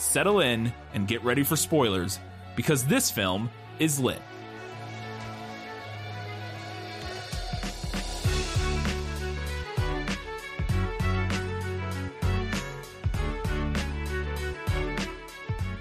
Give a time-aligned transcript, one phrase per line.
[0.00, 2.18] settle in, and get ready for spoilers,
[2.56, 4.20] because this film is lit.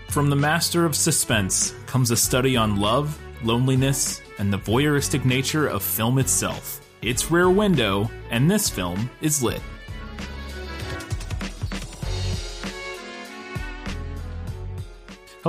[0.09, 5.67] From the master of suspense comes a study on love, loneliness, and the voyeuristic nature
[5.67, 6.81] of film itself.
[7.01, 9.61] It's Rear Window, and this film is lit.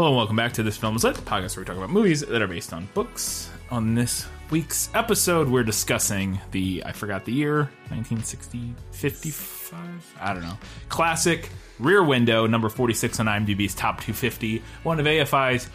[0.01, 2.23] Hello and welcome back to This Film is Lit, podcast where we talk about movies
[2.23, 3.51] that are based on books.
[3.71, 10.15] On this week's episode, we're discussing the, I forgot the year, 1960, 55?
[10.19, 10.57] I don't know.
[10.89, 15.69] Classic Rear Window, number 46 on IMDb's Top 250, one of AFI's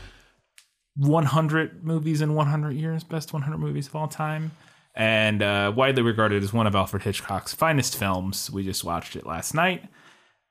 [0.95, 4.51] 100 movies in 100 years, best 100 movies of all time,
[4.95, 8.49] and uh, widely regarded as one of Alfred Hitchcock's finest films.
[8.49, 9.83] We just watched it last night.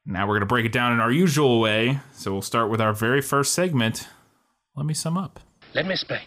[0.07, 2.01] Now we're going to break it down in our usual way.
[2.13, 4.09] So we'll start with our very first segment.
[4.77, 5.41] Let me sum up.
[5.75, 6.21] Let me explain.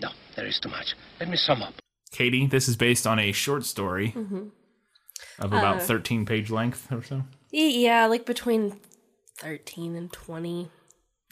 [0.00, 0.94] No, there is too much.
[1.20, 1.74] Let me sum up.
[2.10, 4.48] Katie, this is based on a short story Mm-hmm.
[5.38, 7.22] of about Uh, 13 page length or so.
[7.50, 8.80] Yeah, like between
[9.38, 10.70] 13 and 20,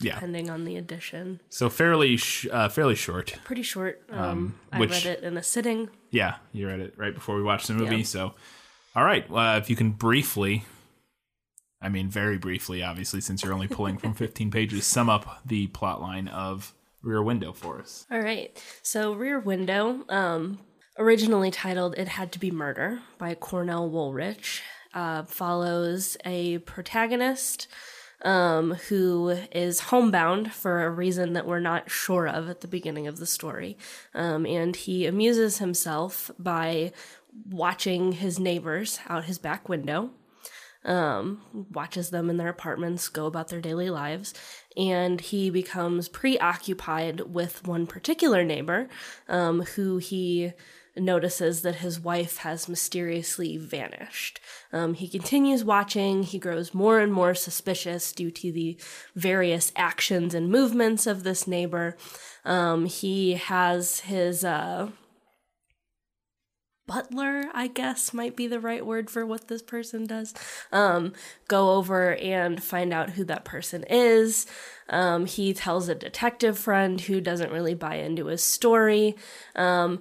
[0.00, 0.14] Yeah.
[0.14, 1.41] depending on the edition.
[1.48, 3.38] So fairly sh- uh, fairly short.
[3.44, 4.02] Pretty short.
[4.10, 5.88] Um, I which- read it in a sitting.
[6.10, 7.98] Yeah, you read it right before we watched the movie.
[7.98, 8.02] Yeah.
[8.04, 8.34] So,
[8.97, 9.25] all right.
[9.30, 10.64] Uh, if you can briefly,
[11.82, 15.68] I mean, very briefly, obviously, since you're only pulling from 15 pages, sum up the
[15.68, 18.06] plot line of Rear Window for us.
[18.10, 18.62] All right.
[18.82, 20.60] So, Rear Window, um,
[20.98, 24.60] originally titled It Had to Be Murder by Cornell Woolrich,
[24.92, 27.66] uh, follows a protagonist
[28.22, 33.06] um, who is homebound for a reason that we're not sure of at the beginning
[33.06, 33.78] of the story.
[34.14, 36.92] Um, and he amuses himself by
[37.48, 40.10] watching his neighbors out his back window
[40.84, 41.42] um,
[41.72, 44.34] watches them in their apartments go about their daily lives,
[44.76, 48.88] and he becomes preoccupied with one particular neighbor
[49.28, 50.52] um, who he
[50.96, 54.40] notices that his wife has mysteriously vanished.
[54.72, 58.76] Um, he continues watching, he grows more and more suspicious due to the
[59.14, 61.96] various actions and movements of this neighbor.
[62.44, 64.90] Um, he has his, uh,
[66.90, 70.34] butler, I guess might be the right word for what this person does,
[70.72, 71.12] um,
[71.46, 74.44] go over and find out who that person is.
[74.88, 79.14] Um, he tells a detective friend who doesn't really buy into his story.
[79.54, 80.00] Um,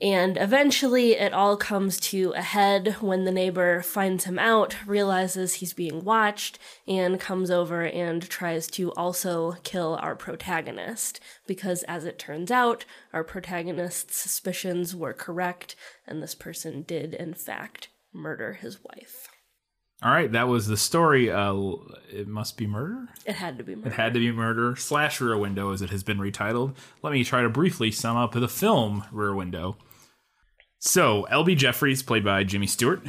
[0.00, 5.54] and eventually it all comes to a head when the neighbor finds him out, realizes
[5.54, 11.18] he's being watched, and comes over and tries to also kill our protagonist.
[11.46, 15.76] Because as it turns out, our protagonist's suspicions were correct,
[16.06, 19.28] and this person did, in fact, murder his wife.
[20.02, 21.30] All right, that was the story.
[21.30, 21.54] Uh,
[22.10, 23.08] it must be murder.
[23.24, 23.88] It had to be murder.
[23.88, 26.76] It had to be murder slash Rear Window, as it has been retitled.
[27.02, 29.78] Let me try to briefly sum up the film Rear Window.
[30.78, 31.54] So, L.B.
[31.54, 33.02] Jeffries, played by Jimmy Stewart,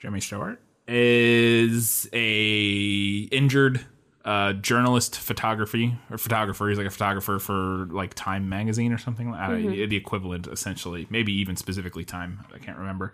[0.00, 3.84] Jimmy Stewart, is a injured
[4.24, 6.68] uh, journalist photography or photographer.
[6.68, 9.34] He's like a photographer for like Time magazine or something.
[9.34, 12.44] Uh, the equivalent, essentially, maybe even specifically Time.
[12.52, 13.12] I can't remember.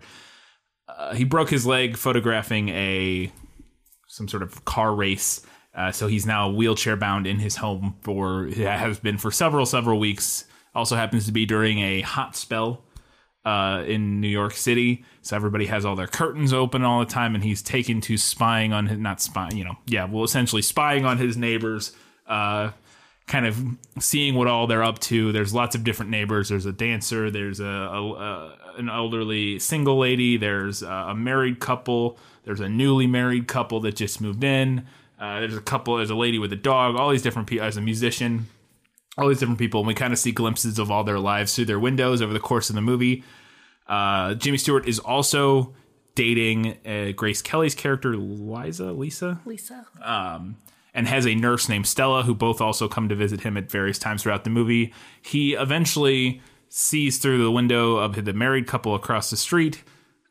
[0.87, 3.31] Uh, he broke his leg photographing a
[4.07, 5.45] some sort of car race.
[5.75, 9.99] Uh, so he's now wheelchair bound in his home for has been for several several
[9.99, 10.45] weeks.
[10.73, 12.83] Also happens to be during a hot spell
[13.49, 15.03] uh, in New York City.
[15.21, 18.73] So everybody has all their curtains open all the time, and he's taken to spying
[18.73, 21.91] on his not spying, you know, yeah, well, essentially spying on his neighbors.
[22.27, 22.71] Uh,
[23.25, 23.63] kind of
[23.99, 25.31] seeing what all they're up to.
[25.31, 26.49] There's lots of different neighbors.
[26.49, 27.29] There's a dancer.
[27.29, 30.37] There's a, a, a an elderly single lady.
[30.37, 32.17] There's a, married couple.
[32.43, 34.85] There's a newly married couple that just moved in.
[35.19, 35.97] Uh, there's a couple.
[35.97, 36.95] There's a lady with a dog.
[36.95, 37.65] All these different people.
[37.65, 38.47] As a musician,
[39.17, 41.65] all these different people, and we kind of see glimpses of all their lives through
[41.65, 43.23] their windows over the course of the movie.
[43.89, 45.73] Uh, Jimmy Stewart is also
[46.15, 49.85] dating uh, Grace Kelly's character, Liza, Lisa, Lisa.
[50.93, 53.99] and has a nurse named Stella who both also come to visit him at various
[53.99, 54.93] times throughout the movie.
[55.21, 59.83] He eventually sees through the window of the married couple across the street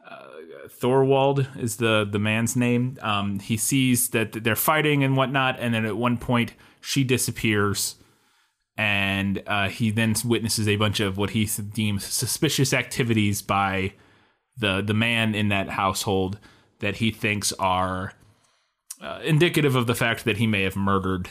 [0.06, 0.24] uh,
[0.68, 2.96] Thorwald is the the man's name.
[3.02, 7.96] Um, he sees that they're fighting and whatnot, and then at one point she disappears,
[8.78, 13.92] and uh, he then witnesses a bunch of what he deems suspicious activities by
[14.56, 16.38] the the man in that household
[16.78, 18.12] that he thinks are
[19.02, 21.28] uh, indicative of the fact that he may have murdered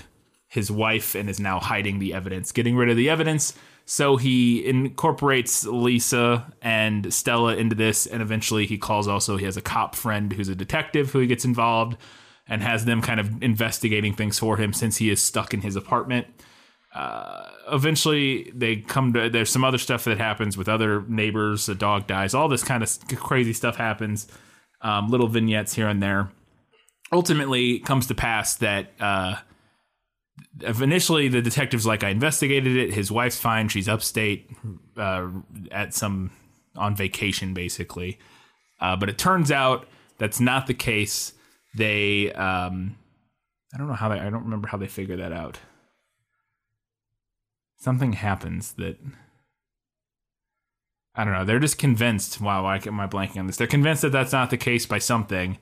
[0.49, 3.53] his wife and is now hiding the evidence, getting rid of the evidence.
[3.85, 9.55] So he incorporates Lisa and Stella into this, and eventually he calls also, he has
[9.55, 11.97] a cop friend who's a detective who he gets involved
[12.47, 15.77] and has them kind of investigating things for him since he is stuck in his
[15.77, 16.27] apartment.
[16.97, 21.75] Uh, eventually, they come to, there's some other stuff that happens with other neighbors, a
[21.75, 24.27] dog dies, all this kind of crazy stuff happens,
[24.81, 26.31] um, little vignettes here and there.
[27.11, 29.35] Ultimately, comes to pass that, uh,
[30.81, 32.93] initially the detective's like i investigated it.
[32.93, 33.69] His wife's fine.
[33.69, 34.49] She's upstate
[34.97, 35.27] uh,
[35.71, 36.31] at some
[36.75, 38.17] on vacation basically.
[38.79, 41.33] Uh, but it turns out that's not the case.
[41.75, 42.97] They um,
[43.73, 45.59] i don't know how they i don't remember how they figure that out
[47.77, 48.97] something happens that
[51.15, 54.01] i don't know they're just convinced wow why am i blanking on this they're convinced
[54.01, 55.57] that that's not the case by something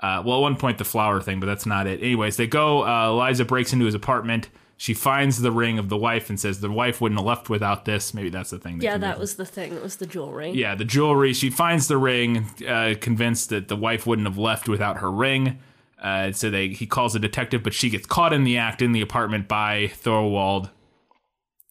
[0.00, 2.00] uh, well, at one point the flower thing, but that's not it.
[2.00, 2.86] Anyways, they go.
[2.86, 4.48] Uh, Eliza breaks into his apartment.
[4.76, 7.84] She finds the ring of the wife and says the wife wouldn't have left without
[7.84, 8.14] this.
[8.14, 8.80] Maybe that's the thing.
[8.80, 9.72] yeah, that was the thing.
[9.72, 10.52] It was the jewelry.
[10.52, 11.32] Yeah, the jewelry.
[11.32, 15.58] She finds the ring, uh, convinced that the wife wouldn't have left without her ring.
[16.00, 18.92] Uh, so they he calls a detective, but she gets caught in the act in
[18.92, 20.70] the apartment by Thorwald.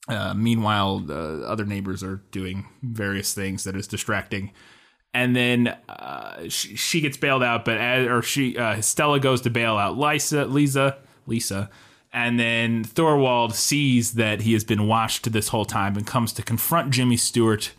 [0.08, 4.52] Uh, meanwhile, the other neighbors are doing various things that is distracting
[5.18, 9.42] and then uh, she, she, gets bailed out, but as, or she uh, Stella goes
[9.42, 11.72] to bail out Lisa, Lisa, Lisa,
[12.14, 16.44] and then Thorwald sees that he has been watched this whole time and comes to
[16.44, 17.72] confront Jimmy Stewart,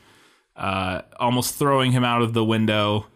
[0.57, 3.07] uh, almost throwing him out of the window.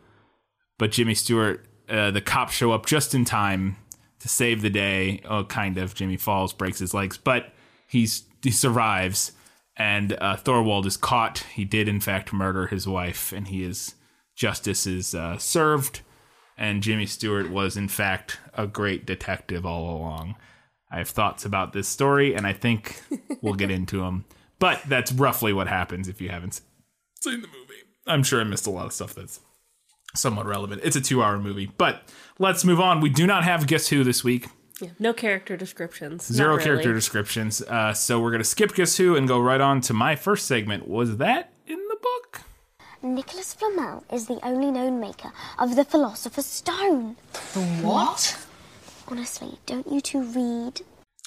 [0.78, 3.76] But Jimmy Stewart, the cops show up just in time
[4.20, 5.20] to save the day.
[5.24, 5.94] Oh, kind of.
[5.94, 7.52] Jimmy falls, breaks his legs, but
[7.88, 9.32] he's he survives.
[9.76, 11.38] And uh, Thorwald is caught.
[11.54, 13.94] He did, in fact, murder his wife, and he is
[14.34, 16.00] justice is uh, served,
[16.56, 20.36] and Jimmy Stewart was, in fact, a great detective all along.
[20.90, 23.02] I have thoughts about this story, and I think
[23.40, 24.24] we'll get into them.
[24.58, 26.60] But that's roughly what happens if you haven't
[27.20, 27.82] seen the movie.
[28.06, 29.40] I'm sure I missed a lot of stuff that's
[30.14, 30.82] somewhat relevant.
[30.84, 31.72] It's a two hour movie.
[31.78, 32.02] But
[32.38, 33.00] let's move on.
[33.00, 34.48] We do not have Guess Who this week.
[34.80, 36.26] Yeah, no character descriptions.
[36.26, 36.64] Zero really.
[36.64, 37.62] character descriptions.
[37.62, 40.46] Uh, so we're going to skip Guess Who and go right on to my first
[40.46, 40.88] segment.
[40.88, 42.42] Was that in the book?
[43.02, 47.16] Nicholas Flamel is the only known maker of the Philosopher's Stone.
[47.52, 48.38] The what?
[49.08, 50.80] Honestly, don't you two read?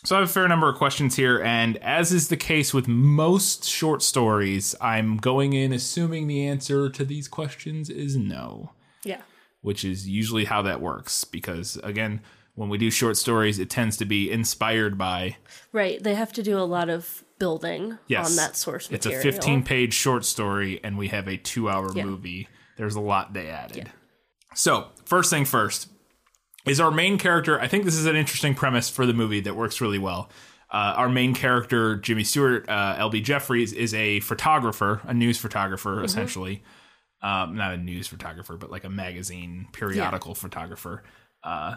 [0.05, 2.87] So I have a fair number of questions here, and as is the case with
[2.87, 8.71] most short stories, I'm going in assuming the answer to these questions is no.
[9.03, 9.21] Yeah.
[9.61, 12.21] Which is usually how that works, because again,
[12.55, 15.37] when we do short stories, it tends to be inspired by.
[15.71, 16.01] Right.
[16.01, 18.29] They have to do a lot of building yes.
[18.29, 19.19] on that source material.
[19.19, 22.05] It's a 15 page short story, and we have a two hour yeah.
[22.05, 22.47] movie.
[22.77, 23.77] There's a lot they added.
[23.77, 23.87] Yeah.
[24.53, 25.89] So, first thing first
[26.65, 27.59] is our main character.
[27.59, 30.29] I think this is an interesting premise for the movie that works really well.
[30.71, 35.97] Uh, our main character, Jimmy Stewart, uh, LB Jeffries, is a photographer, a news photographer,
[35.97, 36.05] mm-hmm.
[36.05, 36.63] essentially.
[37.21, 40.39] Um, not a news photographer, but like a magazine, periodical yeah.
[40.39, 41.03] photographer.
[41.43, 41.75] Uh,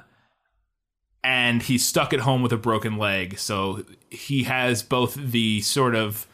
[1.24, 3.38] and he's stuck at home with a broken leg.
[3.38, 6.26] So he has both the sort of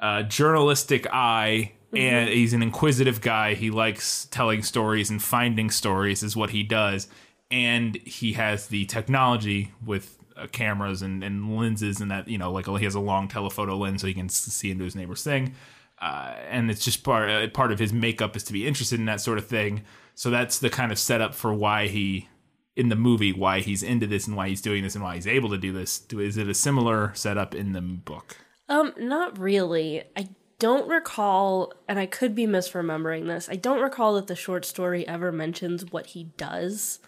[0.00, 1.96] uh, journalistic eye mm-hmm.
[1.96, 3.54] and he's an inquisitive guy.
[3.54, 7.08] He likes telling stories and finding stories, is what he does.
[7.50, 12.50] And he has the technology with uh, cameras and, and, lenses, and that, you know,
[12.52, 15.54] like he has a long telephoto lens so he can see into his neighbor's thing.
[16.00, 19.06] Uh, and it's just part uh, part of his makeup is to be interested in
[19.06, 19.82] that sort of thing.
[20.14, 22.28] So that's the kind of setup for why he
[22.76, 25.26] in the movie why he's into this and why he's doing this and why he's
[25.26, 26.06] able to do this.
[26.12, 28.36] Is it a similar setup in the book?
[28.68, 30.04] Um, not really.
[30.14, 30.28] I
[30.58, 33.48] don't recall, and I could be misremembering this.
[33.50, 36.98] I don't recall that the short story ever mentions what he does.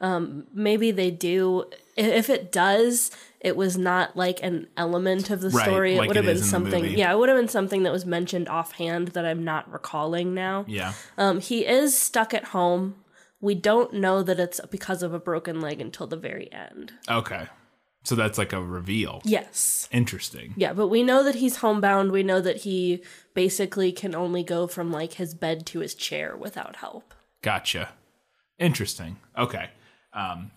[0.00, 1.70] Um, maybe they do.
[1.96, 5.96] If it does, it was not like an element of the right, story.
[5.96, 6.84] Like it would have been something.
[6.86, 10.64] Yeah, it would have been something that was mentioned offhand that I'm not recalling now.
[10.66, 10.94] Yeah.
[11.16, 12.96] Um, he is stuck at home
[13.44, 16.92] we don't know that it's because of a broken leg until the very end.
[17.08, 17.46] Okay.
[18.02, 19.22] So that's like a reveal.
[19.24, 19.88] Yes.
[19.92, 20.54] Interesting.
[20.56, 22.12] Yeah, but we know that he's homebound.
[22.12, 23.02] We know that he
[23.34, 27.14] basically can only go from like his bed to his chair without help.
[27.42, 27.90] Gotcha.
[28.58, 29.16] Interesting.
[29.36, 29.70] Okay.
[30.12, 30.50] Um,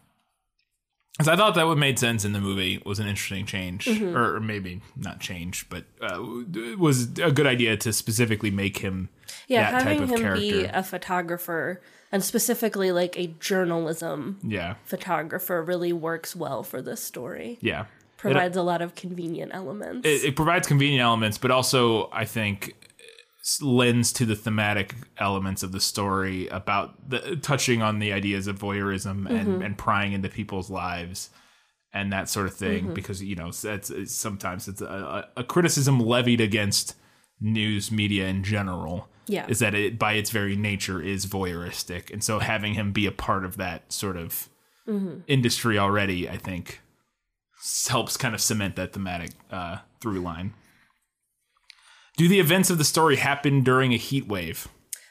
[1.14, 4.16] Because I thought that what made sense in the movie was an interesting change, Mm-hmm.
[4.16, 6.22] or maybe not change, but uh,
[6.54, 9.10] it was a good idea to specifically make him
[9.48, 10.42] Yeah, that type having of him character.
[10.42, 17.02] be a photographer and specifically like a journalism yeah, photographer really works well for this
[17.02, 17.58] story.
[17.62, 17.86] yeah.
[18.18, 20.08] Provides uh, a lot of convenient elements.
[20.08, 22.76] it, it provides convenient elements, but also I think
[23.62, 28.60] lends to the thematic elements of the story about the, touching on the ideas of
[28.60, 29.62] voyeurism and, mm-hmm.
[29.62, 31.30] and prying into people's lives
[31.94, 32.86] and that sort of thing.
[32.86, 32.94] Mm-hmm.
[32.94, 36.96] Because you know that's sometimes it's a, a criticism levied against
[37.40, 39.08] news media in general.
[39.28, 39.46] Yeah.
[39.48, 43.12] is that it by its very nature is voyeuristic, and so having him be a
[43.12, 44.50] part of that sort of
[45.28, 46.82] industry already, I think
[47.90, 50.54] helps kind of cement that thematic uh, through line.
[52.16, 54.68] Do the events of the story happen during a heat wave?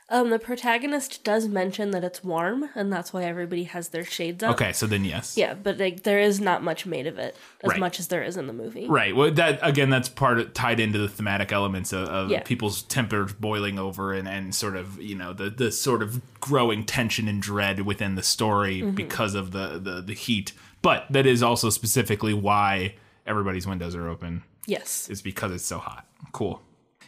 [0.08, 4.42] Um, the protagonist does mention that it's warm, and that's why everybody has their shades
[4.44, 4.52] up.
[4.54, 5.36] Okay, so then yes.
[5.36, 7.80] Yeah, but like there is not much made of it as Right.
[7.80, 8.86] much as there is in the movie.
[8.88, 9.16] Right.
[9.16, 12.42] Well, that again, that's part of, tied into the thematic elements of, of Yeah.
[12.44, 16.84] people's tempers boiling over and, and sort of you know the the sort of growing
[16.84, 18.94] tension and dread within the story Mm-hmm.
[18.94, 20.52] because of the, the the heat.
[20.82, 22.94] But that is also specifically why
[23.26, 24.44] everybody's windows are open.
[24.68, 25.08] Yes.
[25.08, 26.06] is because it's so hot.
[26.32, 26.60] Cool.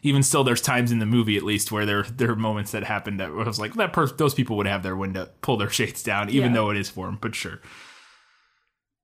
[0.02, 2.84] Even still, there's times in the movie, at least, where there there are moments that
[2.84, 5.70] happened that I was like, that person, those people would have their window pull their
[5.70, 6.54] shades down, even Yeah.
[6.56, 7.18] though it is for them.
[7.20, 7.60] But sure.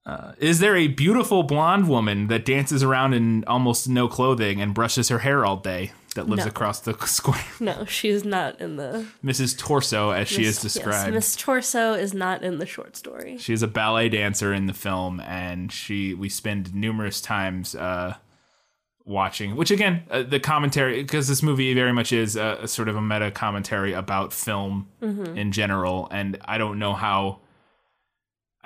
[0.07, 4.75] Uh, is there a beautiful blonde woman that dances around in almost no clothing and
[4.75, 6.49] brushes her hair all day that lives No.
[6.51, 7.43] across the square?
[7.59, 9.07] No, she's not in the.
[9.25, 9.57] Mrs.
[9.57, 11.07] Torso, as she is described.
[11.07, 13.39] Yes, Miss Torso is not in the short story.
[13.39, 18.17] She is a ballet dancer in the film, and she we spend numerous times uh,
[19.05, 19.57] watching.
[19.57, 22.97] Which again, uh, the commentary because this movie very much is a, a sort of
[22.97, 24.89] a meta commentary about film
[25.37, 27.41] in general, and I don't know how.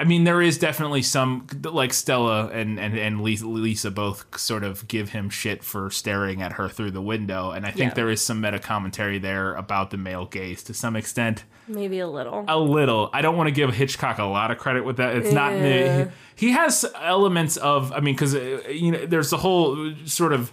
[0.01, 4.87] I mean, there is definitely some like Stella and and and Lisa, both sort of
[4.87, 7.95] give him shit for staring at her through the window, and I think Yeah.
[7.95, 12.07] there is some meta commentary there about the male gaze to some extent Maybe a
[12.07, 12.45] little.
[12.47, 13.11] a little.
[13.13, 15.17] I don't want to give Hitchcock a lot of credit with that.
[15.17, 15.53] It's not.
[15.55, 16.11] Yeah.
[16.37, 17.91] He has elements of.
[17.93, 20.53] I mean, because you know, there's the whole sort of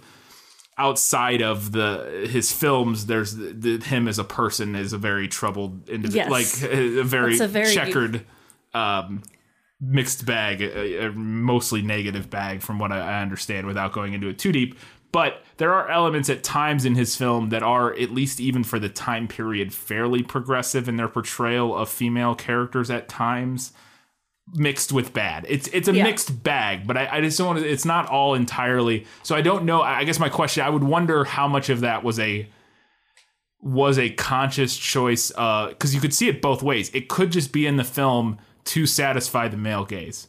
[0.78, 3.06] outside of the his films.
[3.06, 6.62] There's the, the, him as a person is a very troubled individual, Yes.
[6.62, 8.26] like a very, a very- checkered.
[8.74, 9.22] Um,
[9.80, 14.28] mixed bag, a, a mostly negative bag, from what I, I understand, without going into
[14.28, 14.78] it too deep.
[15.12, 18.78] But there are elements at times in his film that are, at least even for
[18.78, 23.72] the time period, fairly progressive in their portrayal of female characters at times,
[24.54, 25.46] mixed with bad.
[25.48, 26.04] It's it's a Yeah.
[26.04, 27.68] mixed bag, but I, I just don't want to.
[27.68, 29.06] It's not all entirely.
[29.22, 29.80] So I don't know.
[29.82, 32.48] I guess my question, I would wonder how much of that was a
[33.60, 36.90] was a conscious choice uh because you could see it both ways.
[36.94, 40.28] It could just be in the film to satisfy the male gaze,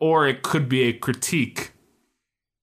[0.00, 1.72] or it could be a critique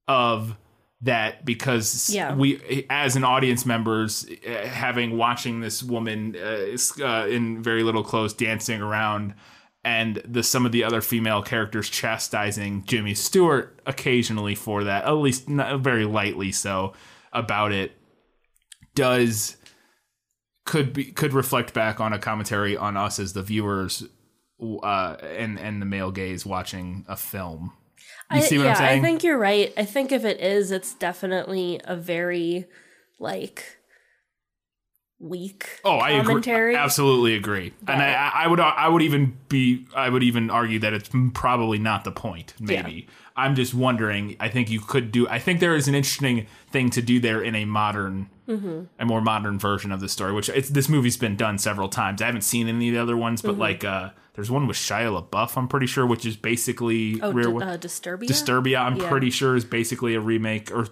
[0.07, 0.55] of
[1.01, 2.35] that because Yeah.
[2.35, 8.03] we as an audience members uh, having watching this woman uh, uh, in very little
[8.03, 9.33] clothes dancing around
[9.85, 15.11] and the some of the other female characters chastising Jimmy Stewart occasionally for that at
[15.11, 16.91] least not, very lightly so
[17.31, 17.93] about it
[18.95, 19.55] does
[20.65, 24.03] could be could reflect back on a commentary on us as the viewers
[24.61, 27.73] uh, and and the male gaze watching a film.
[28.31, 28.99] You I, see what yeah, I'm saying?
[28.99, 29.73] I think you're right.
[29.75, 32.65] I think if it is, it's definitely a very
[33.19, 33.77] like
[35.19, 36.25] weak Oh, I agree.
[36.25, 36.75] commentary.
[36.75, 37.73] Absolutely agree.
[37.87, 41.77] And I, I would, I would even be, I would even argue that it's probably
[41.77, 42.53] not the point.
[42.59, 43.07] Maybe
[43.39, 44.35] I'm just wondering.
[44.39, 45.27] I think you could do.
[45.27, 48.85] I think there is an interesting thing to do there in a modern, Mm-hmm.
[48.99, 50.33] a more modern version of the story.
[50.33, 52.21] Which it's this movie's been done several times.
[52.21, 53.51] I haven't seen any of the other ones, Mm-hmm.
[53.51, 55.55] but like, uh, there's one with Shia LaBeouf.
[55.57, 58.27] I'm pretty sure, which is basically Oh, Rear D- uh, Disturbia.
[58.27, 58.79] Disturbia.
[58.79, 59.09] I'm Yeah.
[59.09, 60.87] pretty sure is basically a remake or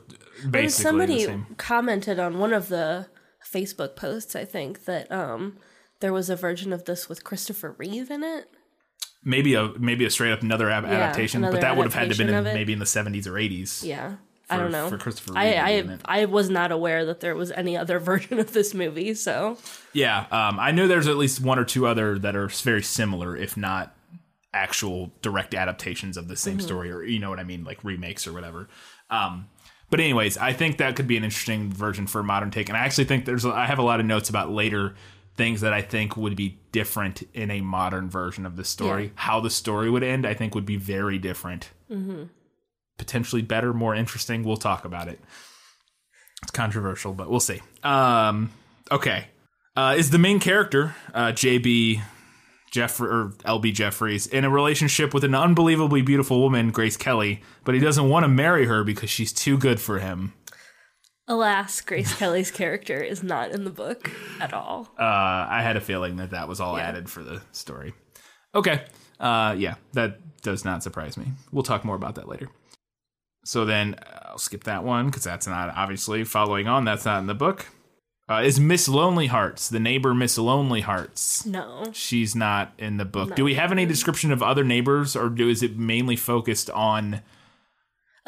[0.49, 3.07] basically somebody commented on one of the
[3.43, 4.35] Facebook posts.
[4.35, 5.57] I think that um
[5.99, 8.51] there was a version of this with Christopher Reeve in it.
[9.27, 12.17] Maybe a maybe a straight up another ab- adaptation, but that would have had to
[12.17, 13.83] been in, maybe in the 70s or 80s.
[13.83, 14.15] Yeah.
[14.49, 14.87] I don't know.
[14.89, 16.21] for Christopher Reeve I to be in I.
[16.21, 19.13] I was not aware that there was any other version of this movie.
[19.13, 19.57] So
[19.91, 23.35] Yeah, um, I know there's at least one or two other that are very similar,
[23.35, 23.93] if not
[24.53, 26.65] actual direct adaptations of the same Mm-hmm.
[26.65, 28.69] story, or you know what I mean, like remakes or whatever.
[29.09, 29.49] Um,
[29.89, 32.77] but anyways, I think that could be an interesting version for a modern take, and
[32.77, 34.95] I actually think there's I have a lot of notes about later
[35.37, 39.05] things that I think would be different in a modern version of the story.
[39.05, 39.09] Yeah.
[39.15, 41.69] How the story would end, I think, would be very different.
[41.89, 42.23] Mm-hmm.
[42.97, 44.43] Potentially better, more interesting.
[44.43, 45.19] We'll talk about it.
[46.41, 47.61] It's controversial, but we'll see.
[47.83, 48.51] Um,
[48.91, 49.27] okay.
[49.75, 52.01] Uh, is the main character uh, JB
[52.71, 57.75] Jeff or LB Jeffries in a relationship with an unbelievably beautiful woman, Grace Kelly, but
[57.75, 60.33] he doesn't want to marry her because she's too good for him.
[61.27, 64.87] Alas, Grace Kelly's character is not in the book at all.
[64.97, 65.03] Uh,
[65.49, 67.93] I had a feeling that that was all added for the story.
[68.55, 68.83] Okay.
[69.19, 71.25] Uh, yeah, that does not surprise me.
[71.51, 72.49] We'll talk more about that later.
[73.43, 76.85] So then uh, I'll skip that one because that's not obviously following on.
[76.85, 77.65] That's not in the book.
[78.29, 80.13] Uh, is Miss Lonely Hearts the neighbor?
[80.13, 81.45] Miss Lonely Hearts.
[81.45, 81.85] No.
[81.93, 83.35] She's not in the book.
[83.35, 87.21] Do we have any description of other neighbors, or do is it mainly focused on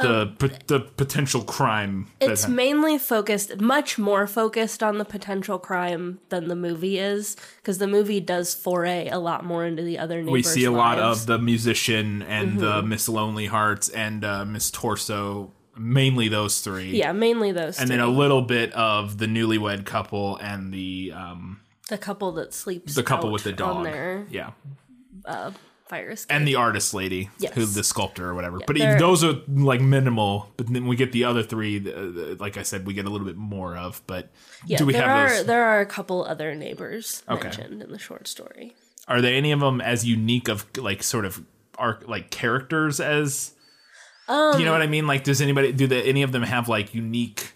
[0.01, 2.07] the p- the potential crime?
[2.19, 7.77] It's mainly focused, much more focused on the potential crime than the movie is, because
[7.77, 11.25] the movie does foray a lot more into the other we see a lot of
[11.25, 12.89] the musician and the Mm-hmm.
[12.89, 16.91] Miss Lonely Hearts and uh, Miss Torso, mainly those three.
[16.97, 17.79] yeah, mainly those.
[17.79, 17.97] and two.
[17.97, 22.93] then a little bit of the newlywed couple and the um the couple that sleeps.
[22.95, 23.87] the couple with the dog.
[24.29, 24.51] Yeah,
[25.89, 26.33] fire escape.
[26.35, 27.53] and the artist lady, Yes.
[27.55, 28.59] who the sculptor or whatever.
[28.65, 30.51] but even, those are like minimal.
[30.55, 31.77] But then we get the other three.
[31.79, 34.01] Uh, like I said, we get a little bit more of.
[34.07, 34.29] But
[34.65, 35.45] yeah, do we there have are those?
[35.47, 37.43] there are a couple other neighbors Okay.
[37.43, 38.75] mentioned in the short story.
[39.07, 41.43] Are there any of them as unique of like sort of
[41.77, 43.53] arc like characters as?
[44.27, 45.07] Um, do you know what I mean?
[45.07, 47.53] Like, does anybody do the, any of them have like unique?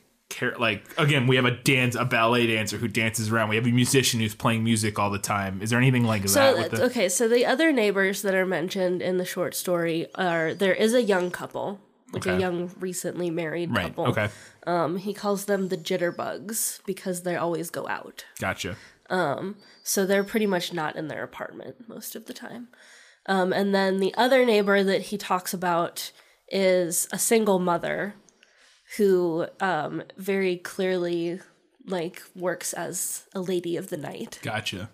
[0.52, 3.50] Like again, we have a dance, a ballet dancer who dances around.
[3.50, 5.62] We have a musician who's playing music all the time.
[5.62, 6.72] Is there anything like So that?
[6.72, 10.74] The, okay, so the other neighbors that are mentioned in the short story are there
[10.74, 11.80] is a young couple,
[12.12, 13.88] like a young recently married right.
[13.88, 14.08] couple.
[14.08, 14.30] Okay.
[14.66, 18.26] Um, he calls them the jitterbugs because they always go out.
[18.40, 18.76] Gotcha.
[19.84, 22.70] So they're pretty much not in their apartment most of the time.
[23.26, 26.12] Um, and then the other neighbor that he talks about
[26.50, 28.16] is a single mother
[28.98, 31.40] who um, very clearly
[31.86, 34.40] like works as a lady of the night.
[34.42, 34.90] Gotcha.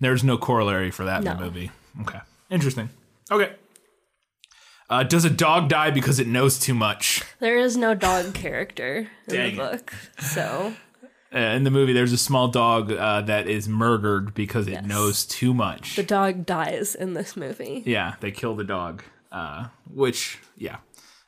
[0.00, 1.70] There's no corollary for that in the movie.
[2.02, 2.20] Okay.
[2.50, 2.88] Interesting.
[3.30, 3.52] Okay.
[4.88, 7.22] Uh, does a dog die because it knows too much?
[7.38, 10.72] There is no dog character in Dang the book, so
[11.32, 15.24] Uh, in the movie, there's a small dog uh, that is murdered because it knows
[15.24, 15.94] too much.
[15.94, 17.84] the dog dies in this movie.
[17.86, 20.78] yeah, they kill the dog, uh, which, yeah,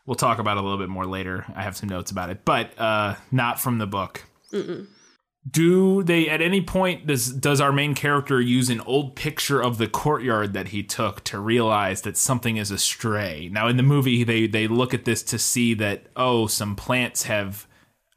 [0.06, 1.44] we'll talk about a little bit more later.
[1.54, 4.24] I have some notes about it, but uh, not from the book.
[5.50, 9.76] Do they at any point does does our main character use an old picture of
[9.76, 13.48] the courtyard that he took to realize that something is astray?
[13.50, 17.24] Now in the movie they they look at this to see that oh some plants
[17.24, 17.66] have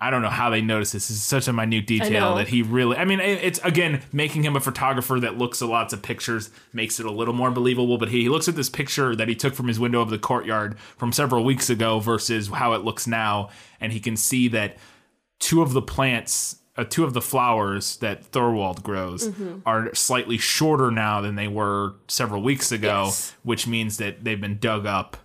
[0.06, 1.08] I don't know how they notice this.
[1.08, 4.56] This is such a minute detail that he really I mean, it's again making him
[4.56, 8.10] a photographer that looks at lots of pictures makes it a little more believable but
[8.10, 10.78] he, he looks at this picture that he took from his window of the courtyard
[10.98, 13.50] from several weeks ago versus how it looks now
[13.82, 14.78] and he can see that
[15.40, 19.60] two of the plants, uh, two of the flowers that Thorwald grows Mm-hmm.
[19.66, 23.34] are slightly shorter now than they were several weeks ago, Yes.
[23.44, 25.18] which means that they've been dug up,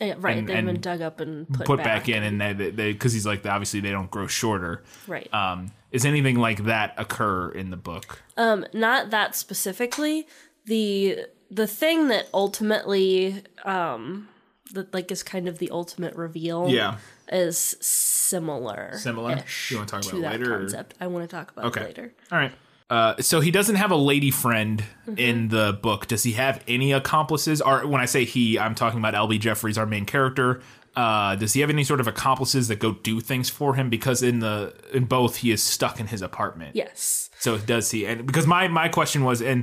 [0.00, 2.92] Yeah, right, And- they've been dug up and put, put back, in, and they they
[2.92, 4.82] because he's like obviously they don't grow shorter.
[5.06, 5.32] right.
[5.32, 8.22] Um, is anything like that occur in the book?
[8.36, 10.26] Um, not that specifically.
[10.66, 14.28] The the thing that ultimately um
[14.74, 16.96] that like is kind of the ultimate reveal Yeah.
[17.32, 18.98] is similar.
[18.98, 19.42] Similar?
[19.70, 20.94] You talk about to it that later, or- concept.
[21.00, 21.80] I want to talk about Okay.
[21.82, 22.12] it later.
[22.32, 22.52] All right.
[22.88, 25.18] Uh, so he doesn't have a lady friend Mm-hmm.
[25.18, 26.08] in the book.
[26.08, 27.60] Does he have any accomplices?
[27.60, 30.60] Or when I say he, I'm talking about LB Jeffries, our main character.
[30.96, 33.88] Uh, does he have any sort of accomplices that go do things for him?
[33.88, 36.74] Because in the in both, he is stuck in his apartment.
[36.74, 37.30] Yes.
[37.38, 38.04] So does he?
[38.04, 39.62] And because my my question was, and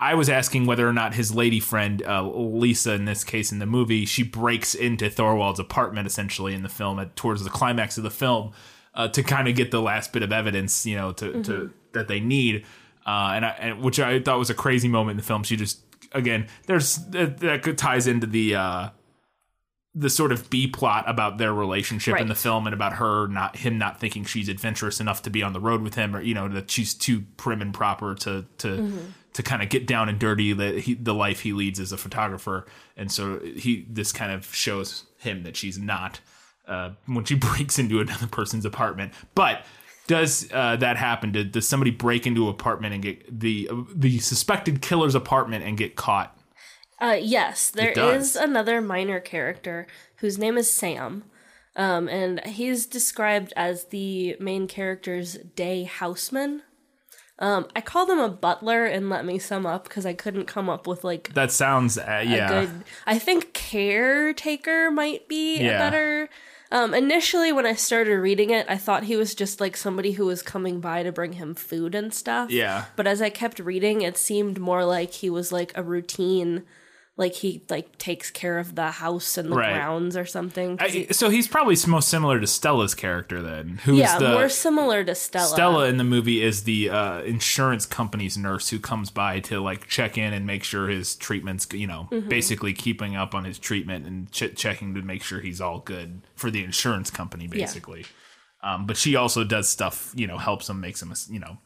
[0.00, 3.60] I was asking whether or not his lady friend uh, Lisa, in this case in
[3.60, 7.98] the movie, she breaks into Thorwald's apartment essentially in the film at towards the climax
[7.98, 8.50] of the film
[8.94, 12.08] uh, to kind of get the last bit of evidence, you know, to, to that
[12.08, 12.64] they need,
[13.06, 15.42] uh, and I and which I thought was a crazy moment in the film.
[15.42, 15.80] She just
[16.12, 18.54] again, there's that, that ties into the.
[18.56, 18.88] Uh,
[19.94, 23.56] the sort of B plot about their relationship in the film and about her not
[23.56, 26.32] him not thinking she's adventurous enough to be on the road with him or you
[26.32, 28.90] know that she's too prim and proper to to
[29.34, 31.98] to kind of get down and dirty the he, the life he leads as a
[31.98, 36.20] photographer and so he this kind of shows him that she's not
[36.66, 39.62] uh, when she breaks into another person's apartment but
[40.06, 41.32] does uh, that happen?
[41.32, 45.76] Did, does somebody break into an apartment and get the the suspected killer's apartment and
[45.76, 46.36] get caught?
[47.00, 49.86] Uh, yes, there is another minor character
[50.16, 51.24] whose name is Sam.
[51.74, 56.62] Um, and he's described as the main character's day houseman.
[57.38, 60.68] Um, I called him a butler and let me sum up because I couldn't come
[60.68, 62.48] up with like That sounds uh, yeah.
[62.48, 62.84] good.
[63.06, 65.70] I think caretaker might be Yeah.
[65.70, 66.28] a better
[66.72, 70.24] Um, initially, when I started reading it, I thought he was just like somebody who
[70.24, 72.50] was coming by to bring him food and stuff.
[72.50, 72.86] Yeah.
[72.96, 76.62] But as I kept reading, it seemed more like he was like a routine,
[77.18, 79.74] like he like takes care of the house and the Right.
[79.74, 80.78] grounds or something.
[80.78, 84.48] 'Cause he- so he's probably most similar to Stella's character then, who's yeah, the more
[84.48, 85.46] similar to Stella.
[85.48, 89.88] Stella in the movie is the uh, insurance company's nurse who comes by to like
[89.88, 92.28] check in and make sure his treatment's you know Mm-hmm.
[92.30, 96.22] basically keeping up on his treatment and ch- checking to make sure he's all good
[96.34, 98.06] for the insurance company basically.
[98.62, 101.58] Um, but she also does stuff you know helps him makes him a, you know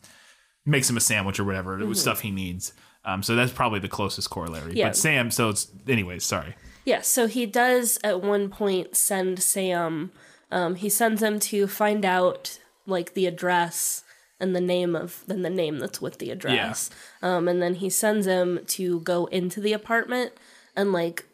[0.65, 2.73] makes him a sandwich or whatever stuff he needs.
[3.07, 4.75] Um, so that's probably the closest corollary.
[4.75, 4.89] Yeah.
[4.89, 6.25] But Sam, so it's anyways.
[6.25, 6.55] Sorry.
[6.85, 10.13] Yeah, so he does at one point send Sam.
[10.51, 14.05] Um, he sends him to find out like the address
[14.39, 16.91] and the name of then the name that's with the address.
[17.23, 20.33] Um, and then he sends him to go into the apartment
[20.77, 21.25] and like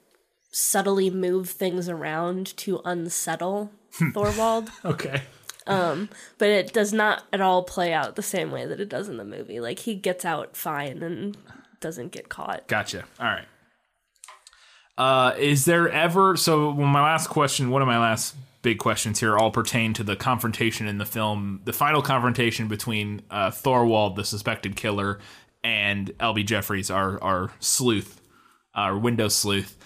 [0.50, 4.70] subtly move things around to unsettle Thorwald.
[4.84, 5.22] Okay.
[5.66, 6.08] Um,
[6.38, 9.16] But it does not at all play out the same way that it does in
[9.16, 9.60] the movie.
[9.60, 11.36] Like he gets out fine and
[11.82, 12.66] doesn't get caught.
[12.68, 13.04] Gotcha.
[13.20, 13.46] All right.
[14.96, 16.72] Uh, is there ever so?
[16.72, 20.16] Well, my last question, one of my last big questions here, all pertain to the
[20.16, 25.18] confrontation in the film, the final confrontation between uh, Thorwald, the suspected killer,
[25.64, 26.44] and L.B.
[26.44, 28.20] Jeffries, our our sleuth,
[28.74, 29.76] our window sleuth.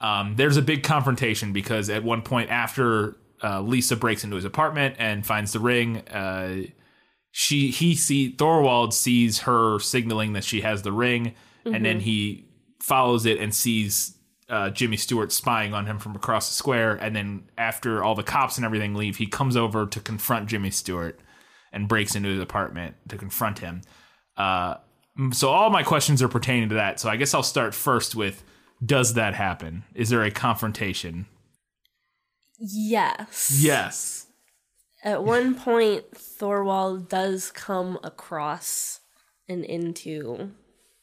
[0.00, 4.44] Um, there's a big confrontation because at one point after uh, Lisa breaks into his
[4.44, 6.62] apartment and finds the ring, uh,
[7.32, 12.44] she he see Thorwald sees her signaling that she has the ring, and then he
[12.78, 14.16] follows it and sees
[14.50, 16.94] uh, Jimmy Stewart spying on him from across the square.
[16.94, 20.70] And then after all the cops and everything leave, he comes over to confront Jimmy
[20.70, 21.18] Stewart
[21.72, 23.80] and breaks into his apartment to confront him.
[24.36, 24.74] Uh,
[25.32, 27.00] so all my questions are pertaining to that.
[27.00, 28.44] So I guess I'll start first with:
[28.84, 29.84] Does that happen?
[29.94, 31.26] Is there a confrontation?
[32.58, 33.58] Yes.
[33.58, 34.26] Yes.
[35.02, 39.00] At one point, Thorwald does come across
[39.48, 40.52] and into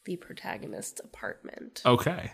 [0.06, 1.82] the protagonist's apartment.
[1.86, 2.32] Okay.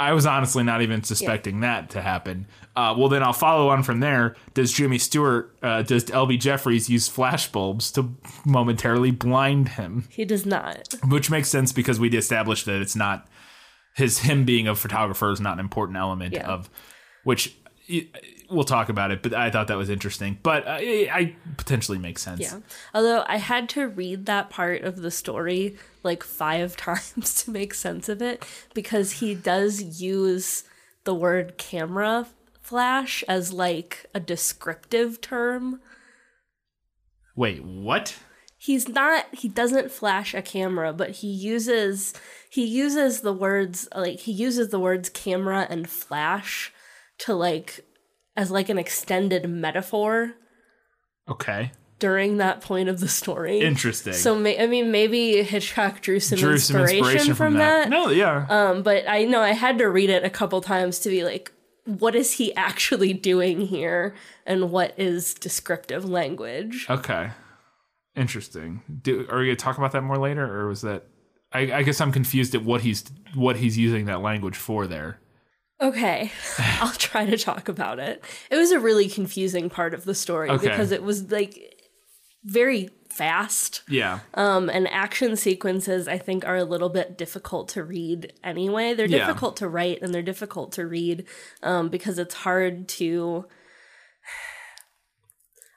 [0.00, 2.46] I was honestly not even suspecting that to happen.
[2.76, 4.36] Uh, well, then I'll follow on from there.
[4.54, 8.14] Does Jimmy Stewart, uh, does LB Jeffries use flashbulbs to
[8.48, 10.06] momentarily blind him?
[10.08, 10.94] He does not.
[11.08, 13.26] Which makes sense because we established that it's not
[13.96, 16.46] his him being a photographer is not an important element Yeah.
[16.48, 16.70] of
[17.24, 17.56] which
[18.50, 19.22] we'll talk about it.
[19.22, 20.38] But I thought that was interesting.
[20.42, 22.40] But uh, I, I potentially makes sense.
[22.40, 22.58] Yeah.
[22.94, 27.74] Although I had to read that part of the story like five times to make
[27.74, 30.64] sense of it because he does use
[31.04, 32.26] the word camera
[32.60, 35.80] flash as like a descriptive term.
[37.34, 38.16] Wait, what?
[38.60, 42.12] he's not he doesn't flash a camera but he uses
[42.50, 46.72] he uses the words like he uses the words camera and flash
[47.18, 47.84] to like
[48.38, 50.34] as like an extended metaphor
[51.28, 54.12] Okay, during that point of the story interesting.
[54.14, 58.46] so may, i mean maybe hitchcock drew some, Drew some inspiration, from, that, No, yeah.
[58.48, 61.52] um but i know i had to read it a couple times to be like
[61.84, 64.14] what is he actually doing here
[64.46, 67.30] and what is descriptive language Okay.
[68.16, 68.82] Interesting.
[69.02, 71.04] Do, are we gonna talk about that more later, or was that?
[71.52, 75.20] I, I guess I'm confused at what he's what he's using that language for there.
[75.80, 76.32] Okay,
[76.80, 78.22] I'll try to talk about it.
[78.50, 80.68] It was a really confusing part of the story Okay.
[80.68, 81.76] because it was like
[82.44, 83.82] very fast.
[83.88, 84.20] Yeah.
[84.34, 88.94] Um, and action sequences I think are a little bit difficult to read anyway.
[88.94, 89.26] They're Yeah.
[89.26, 91.24] difficult to write and they're difficult to read
[91.62, 93.46] um, because it's hard to.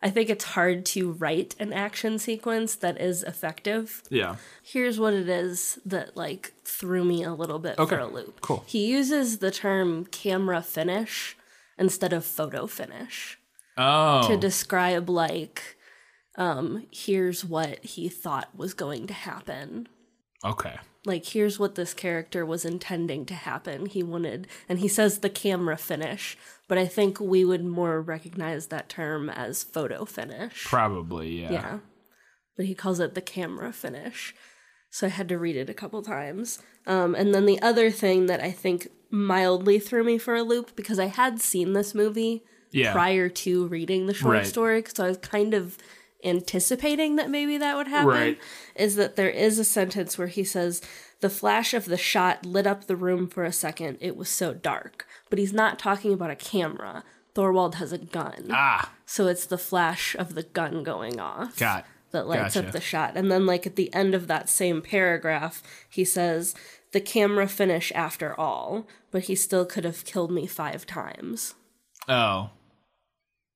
[0.03, 4.01] I think it's hard to write an action sequence that is effective.
[4.09, 4.37] Yeah.
[4.63, 8.41] Here's what it is that like threw me a little bit Okay, for a loop.
[8.41, 8.63] cool.
[8.65, 11.37] He uses the term camera finish
[11.77, 13.37] instead of photo finish
[13.77, 14.27] Oh.
[14.27, 15.77] to describe like
[16.35, 19.87] um here's what he thought was going to happen.
[20.43, 20.77] okay.
[21.05, 23.87] Like here's what this character was intending to happen.
[23.87, 26.37] He wanted and he says the camera finish,
[26.67, 30.63] but I think we would more recognize that term as photo finish.
[30.65, 31.41] Probably.
[31.41, 31.51] Yeah.
[31.51, 31.79] Yeah.
[32.55, 34.35] But he calls it the camera finish.
[34.91, 36.59] So I had to read it a couple times.
[36.85, 40.75] Um, and then the other thing that I think mildly threw me for a loop
[40.75, 42.91] because I had seen this movie Yeah.
[42.91, 44.45] prior to reading the short Right.
[44.45, 45.77] story, so I was kind of
[46.23, 48.07] anticipating that maybe that would happen.
[48.07, 48.39] Right.
[48.75, 50.81] Is that there is a sentence where he says,
[51.19, 53.97] The flash of the shot lit up the room for a second.
[54.01, 55.05] It was so dark.
[55.29, 57.03] But he's not talking about a camera.
[57.36, 58.47] Thorwald has a gun.
[58.51, 58.91] Ah.
[59.05, 61.86] So it's the flash of the gun going off Got.
[62.12, 62.67] that lights Gotcha.
[62.67, 63.15] up the shot.
[63.15, 66.53] And then, like, at the end of that same paragraph, he says,
[66.91, 71.55] The camera finish after all, but he still could have killed me five times.
[72.07, 72.49] Oh.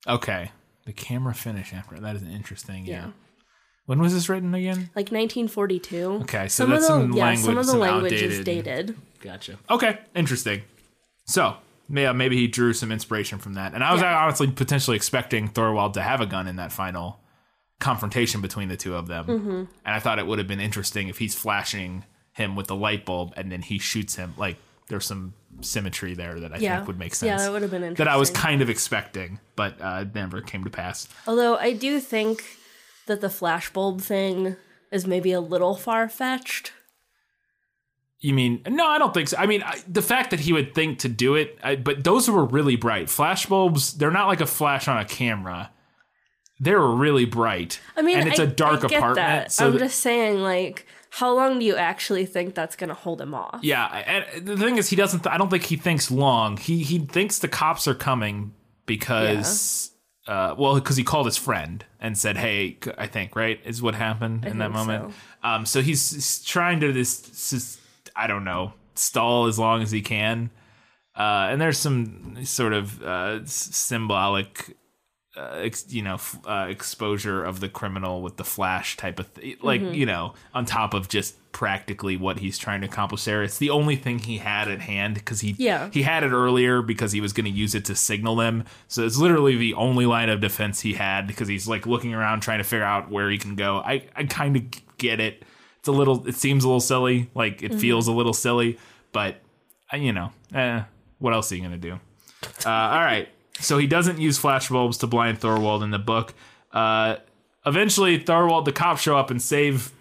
[0.08, 0.52] Okay.
[0.86, 2.86] The camera finish after that is interesting.
[2.86, 2.94] Yeah.
[2.94, 3.12] Yeah.
[3.86, 4.90] When was this written again?
[4.96, 6.22] Like 1942.
[6.24, 8.44] Okay, so some that's of the some yeah, language, some of the some language is
[8.44, 8.96] dated.
[9.22, 9.60] Gotcha.
[9.70, 10.64] Okay, interesting.
[11.26, 11.58] So,
[11.90, 13.74] yeah, maybe he drew some inspiration from that.
[13.76, 14.18] And I was Yeah.
[14.18, 17.20] honestly potentially expecting Thorwald to have a gun in that final
[17.80, 19.26] confrontation between the two of them.
[19.26, 19.50] Mm-hmm.
[19.50, 23.06] And I thought it would have been interesting if he's flashing him with the light
[23.06, 24.34] bulb and then he shoots him.
[24.38, 26.76] Like, there's some symmetry there that I Yeah.
[26.78, 27.28] think would make sense.
[27.28, 30.64] Yeah, that would have been That I was kind of expecting, but uh, never came
[30.64, 31.08] to pass.
[31.28, 32.44] Although I do think
[33.08, 34.56] that the flashbulb thing
[34.92, 36.74] is maybe a little far fetched.
[38.20, 38.88] You mean no?
[38.88, 39.38] I don't think so.
[39.38, 42.30] I mean, I, the fact that he would think to do it, I, but those
[42.30, 43.98] were really bright flashbulbs.
[43.98, 45.72] They're not like a flash on a camera.
[46.60, 47.80] They were really bright.
[47.98, 49.16] I mean, and it's I- a dark I get apartment.
[49.28, 49.52] That.
[49.52, 52.94] So I'm th- just saying, like, how long do you actually think that's going to
[52.94, 53.60] hold him off?
[53.64, 55.26] yeah, and the thing is, he doesn't.
[55.26, 56.58] I don't think he thinks long.
[56.58, 58.54] He he thinks the cops are coming
[58.86, 59.92] because.
[60.28, 63.94] Uh, well, because he called his friend and said, "Hey, I think right is what
[63.94, 67.20] happened in that moment." Um, so he's, he's trying to this,
[67.52, 67.80] this,
[68.16, 70.50] I don't know, stall as long as he can.
[71.16, 74.76] Uh, and there's some sort of uh, symbolic,
[75.38, 79.28] uh, ex, you know, f- uh, exposure of the criminal with the flash type of
[79.28, 83.42] thing, like you know, on top of just practically what he's trying to accomplish there.
[83.44, 85.90] It's the only thing he had at hand because he Yeah.
[85.94, 88.66] he had it earlier because he was going to use it to signal them.
[88.90, 92.42] So it's literally the only line of defense he had because he's like looking around
[92.42, 93.78] trying to figure out where he can go.
[93.78, 94.64] I I kind of
[94.98, 95.44] get it.
[95.80, 96.28] It's a little.
[96.28, 97.30] It seems a little silly.
[97.36, 98.78] Like it feels a little silly,
[99.12, 99.42] but
[99.94, 100.82] uh, you know, eh,
[101.20, 102.00] what else are you gonna do?
[102.66, 103.30] Uh, all right.
[103.60, 106.34] So he doesn't use flashbulbs to blind Thorwald in the book.
[106.74, 107.18] Uh,
[107.66, 109.92] eventually, Thorwald, the cops show up and save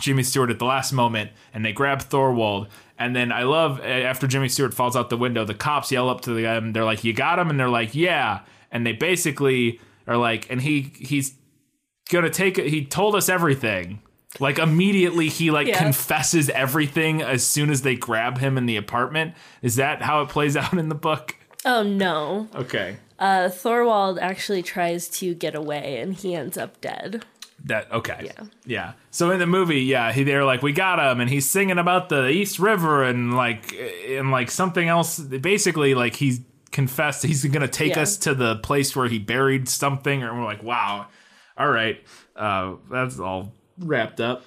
[0.00, 2.68] Jimmy Stewart at the last moment, and they grab Thorwald.
[2.98, 6.20] And then I love after Jimmy Stewart falls out the window, the cops yell up
[6.22, 6.72] to them.
[6.72, 8.40] They're like, "You got him!" And they're like, "Yeah."
[8.72, 11.34] And they basically are like, and he he's
[12.10, 12.66] gonna take it.
[12.66, 14.00] He told us everything.
[14.38, 15.78] Like immediately, he like Yeah.
[15.82, 19.34] confesses everything as soon as they grab him in the apartment.
[19.62, 21.36] Is that how it plays out in the book?
[21.64, 22.48] Oh, no.
[22.54, 22.96] Okay.
[23.18, 27.24] Uh, Thorwald actually tries to get away and he ends up dead.
[27.64, 28.22] That okay.
[28.24, 28.44] Yeah.
[28.64, 28.92] Yeah.
[29.10, 32.08] So in the movie, yeah, he they're like, we got him, and he's singing about
[32.08, 33.74] the East River and like
[34.08, 35.18] and like something else.
[35.18, 38.00] Basically, like he's confessed he's gonna take Yeah.
[38.02, 41.08] us to the place where he buried something, and we're like, wow,
[41.58, 42.02] all right,
[42.34, 44.42] uh, that's all wrapped up.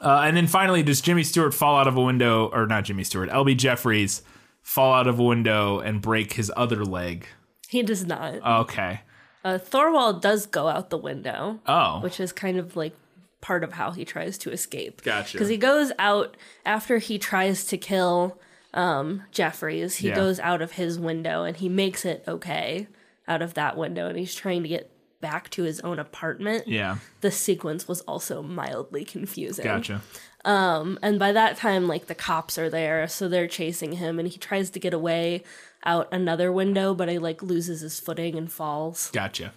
[0.00, 3.02] Uh, and then finally, does Jimmy Stewart fall out of a window, or not Jimmy
[3.02, 3.30] Stewart?
[3.30, 4.22] LB Jeffries
[4.62, 7.26] fall out of a window and break his other leg.
[7.68, 8.34] He does not.
[8.62, 9.00] Okay.
[9.44, 12.00] Uh, Thorwald does go out the window, Oh.
[12.00, 12.94] which is kind of like
[13.40, 15.02] part of how he tries to escape.
[15.02, 15.32] Gotcha.
[15.32, 18.38] Because he goes out after he tries to kill
[18.74, 19.96] um, Jeffries.
[19.96, 20.14] He Yeah.
[20.14, 22.86] goes out of his window and he makes it okay
[23.28, 26.66] out of that window, and he's trying to get back to his own apartment.
[26.66, 26.96] yeah.
[27.20, 29.64] The sequence was also mildly confusing.
[29.64, 30.00] Gotcha.
[30.44, 34.38] And by that time, like the cops are there, so they're chasing him, and he
[34.38, 35.42] tries to get away
[35.84, 39.10] out another window, but he like loses his footing and falls.
[39.12, 39.52] Gotcha.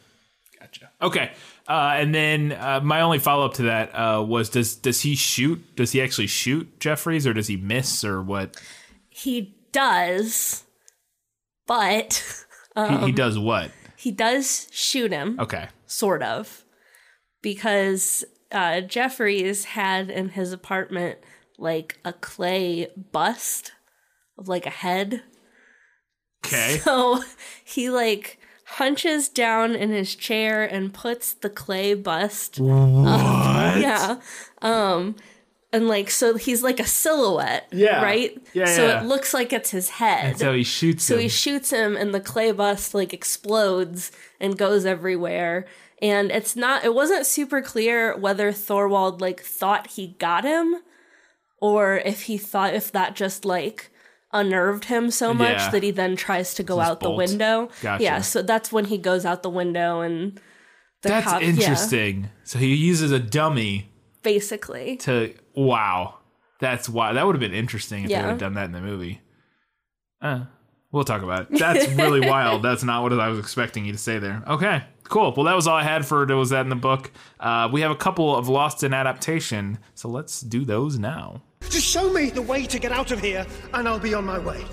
[0.59, 0.89] Gotcha.
[1.01, 1.31] Okay.
[1.67, 5.15] Uh, and then uh, my only follow up to that uh, was does does he
[5.15, 5.75] shoot?
[5.75, 8.59] Does he actually shoot Jeffries or does he miss or what?
[9.09, 10.63] He does,
[11.67, 12.23] but
[12.75, 13.71] he, he does what?
[13.97, 15.67] he does shoot him, Okay.
[15.87, 16.63] sort of,
[17.41, 21.19] because uh, Jeffries had in his apartment
[21.57, 23.71] like a clay bust
[24.37, 25.23] of like a head.
[26.45, 26.79] Okay.
[26.83, 27.23] So
[27.63, 32.59] he like hunches down in his chair and puts the clay bust.
[32.59, 32.75] What?
[33.79, 34.19] yeah.
[34.61, 35.15] Um
[35.75, 37.67] and like so he's like a silhouette.
[37.71, 38.01] Yeah.
[38.01, 38.37] Right?
[38.53, 39.01] Yeah, So yeah.
[39.01, 40.37] it looks like it's his head.
[40.39, 41.21] So he shoots So him.
[41.21, 45.65] he shoots him, and the clay bust like explodes and goes everywhere.
[46.01, 46.83] And it's not.
[46.85, 50.75] It wasn't super clear whether Thorwald like thought he got him,
[51.59, 53.91] or if he thought if that just like
[54.33, 55.69] unnerved him so much Yeah.
[55.71, 57.69] that he then tries to go Just out the window.
[57.81, 58.03] Gotcha.
[58.03, 58.21] Yeah.
[58.21, 60.35] So that's when he goes out the window, and
[61.01, 62.29] the That's cop- yeah, interesting.
[62.43, 63.89] So he uses a dummy
[64.25, 64.97] basically.
[64.97, 66.17] to wow.
[66.59, 68.23] That's why that would have been interesting if they Yeah.
[68.23, 69.21] would have done that in the movie.
[70.21, 70.45] Uh,
[70.91, 71.59] we'll talk about it.
[71.59, 72.61] That's really wild.
[72.63, 74.43] That's not what I was expecting you to say there.
[74.47, 75.33] Okay, cool.
[75.35, 77.11] Well, that was all I had for was that in the book.
[77.39, 81.41] Uh, we have a couple of lost in adaptation, so let's do those now.
[81.69, 84.39] Just show me the way to get out of here, and I'll be on my
[84.39, 84.63] way.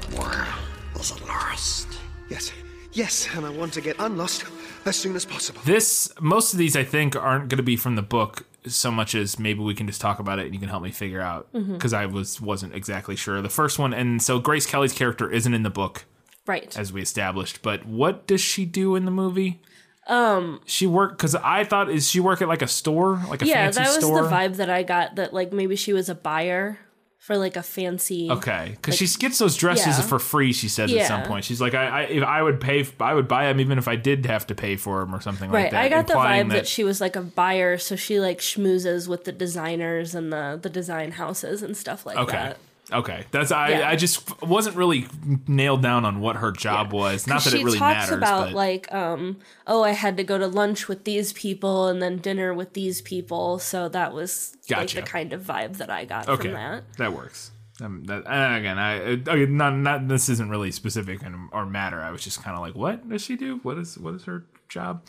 [0.99, 1.89] Is it lost?
[2.29, 2.53] Yes,
[2.93, 4.45] yes, and I want to get unlost
[4.85, 5.61] as soon as possible.
[5.65, 9.15] This most of these I think aren't going to be from the book so much
[9.15, 11.49] as maybe we can just talk about it and you can help me figure out
[11.53, 13.43] because I was wasn't exactly sure.
[13.43, 16.05] The first one and so Grace Kelly's character isn't in the book
[16.47, 16.77] Right.
[16.77, 17.63] as we established.
[17.63, 19.63] But what does she do in the movie?
[20.09, 23.47] Um, she work because I thought is she work at like a store, like a
[23.47, 24.23] yeah, fancy that was store.
[24.23, 25.15] the vibe that I got.
[25.15, 26.79] That like maybe she was a buyer
[27.23, 28.29] for like a fancy.
[28.29, 30.01] Okay, because she gets those dresses yeah.
[30.01, 30.53] for free.
[30.53, 33.29] She says at some point, she's like, I, I, if I would pay, I would
[33.29, 35.71] buy them even if I did have to pay for them or something Right, like
[35.71, 35.85] that.
[35.85, 39.23] I got the vibe that, she was like a buyer, so she like schmoozes with
[39.23, 42.33] the designers and the the design houses and stuff like Okay.
[42.33, 42.59] that.
[42.93, 43.71] Okay, that's I.
[43.71, 43.89] Yeah.
[43.89, 45.07] I just wasn't really
[45.47, 47.27] nailed down on what her job was.
[47.27, 50.39] Not that it really talks matters, about but like, um, oh, I had to go
[50.39, 54.97] to lunch with these people and then dinner with these people, so that was Gotcha.
[54.97, 56.85] like the kind of vibe that I got okay, from that.
[56.99, 57.51] that works.
[57.81, 62.01] Um, that, again, I not not this isn't really specific and or matter.
[62.01, 63.61] I was just kind of like, what does she do?
[63.63, 65.03] What is what is her job?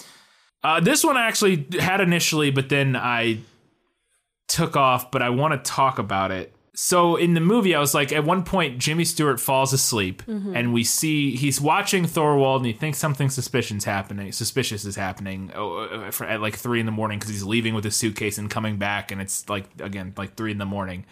[0.64, 3.40] Uh, this one I actually had initially, but then I
[4.48, 5.12] took off.
[5.12, 6.56] But I want to talk about it.
[6.76, 10.74] So in the movie, I was like, at one point, Jimmy Stewart falls asleep, and
[10.74, 14.32] we see he's watching Thorwald, and he thinks something suspicious happening.
[14.32, 17.84] Suspicious is happening uh, for, at like three in the morning because he's leaving with
[17.84, 21.06] his suitcase and coming back, and it's like again like three in the morning.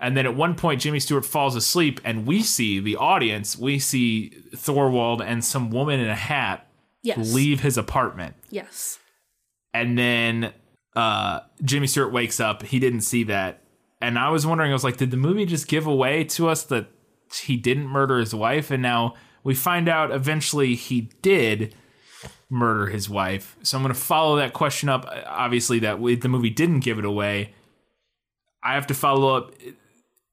[0.00, 3.58] And then at one point, Jimmy Stewart falls asleep, and we see the audience.
[3.58, 6.62] We see Thorwald and some woman in a hat
[7.02, 7.32] Yes.
[7.34, 8.98] leave his apartment Yes.
[9.72, 10.52] and then
[10.96, 12.62] uh Jimmy Stewart wakes up.
[12.64, 13.60] He didn't see that,
[14.00, 14.70] and I was wondering.
[14.70, 16.88] I was like, did the movie just give away to us that
[17.42, 18.70] he didn't murder his wife?
[18.70, 21.74] And now we find out eventually he did
[22.48, 23.56] murder his wife.
[23.62, 25.06] So I'm going to follow that question up.
[25.26, 27.54] Obviously, that the movie didn't give it away.
[28.62, 29.52] I have to follow up.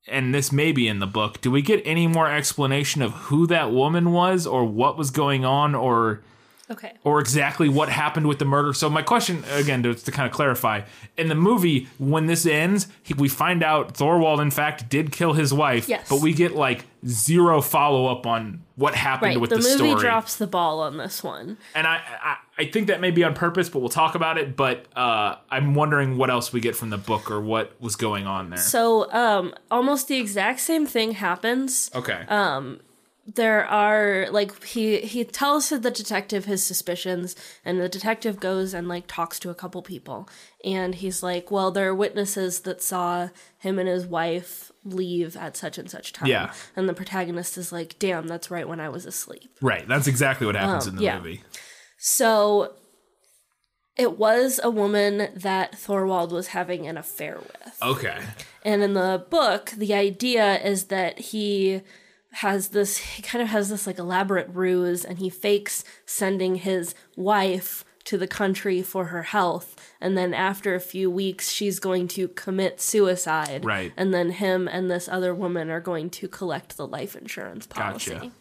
[0.08, 1.40] And this may be in the book.
[1.40, 5.46] Do we get any more explanation of who that woman was, or what was going
[5.46, 6.22] on, or
[6.72, 6.94] Okay.
[7.04, 8.74] or exactly what happened with the murder.
[8.74, 10.82] So my question again to, to kind of clarify,
[11.18, 15.34] in the movie when this ends, he, we find out Thorwald in fact did kill
[15.34, 16.08] his wife, Yes.
[16.10, 19.42] but we get like zero follow up on what happened Right.
[19.42, 20.02] with The, the, movie story.
[20.02, 21.58] drops the ball on this one.
[21.76, 24.56] And I, I I think that may be on purpose, but we'll talk about it,
[24.56, 28.26] but uh, I'm wondering what else we get from the book or what was going
[28.28, 28.60] on there.
[28.60, 31.90] So, um, almost the exact same thing happens.
[31.96, 32.22] okay.
[33.26, 38.88] There are like he he tells the detective his suspicions and the detective goes and
[38.90, 40.28] like talks to a couple people
[40.66, 45.56] and he's like well there are witnesses that saw him and his wife leave at
[45.56, 46.52] such and such time Yeah.
[46.76, 49.88] and the protagonist is like damn that's right when i was asleep right.
[49.88, 51.18] That's exactly what happens in the um, yeah.
[51.18, 51.44] movie.
[51.98, 52.74] so
[53.96, 58.20] it was a woman that thorwald was having an affair with Okay.
[58.66, 61.82] and in the book, the idea is that he
[62.34, 66.96] has this, he kind of has this like elaborate ruse and he fakes sending his
[67.16, 69.76] wife to the country for her health.
[70.02, 73.64] And then after a few weeks, she's going to commit suicide.
[73.64, 73.94] Right.
[73.96, 78.12] And then him and this other woman are going to collect the life insurance policy.
[78.12, 78.32] Gotcha.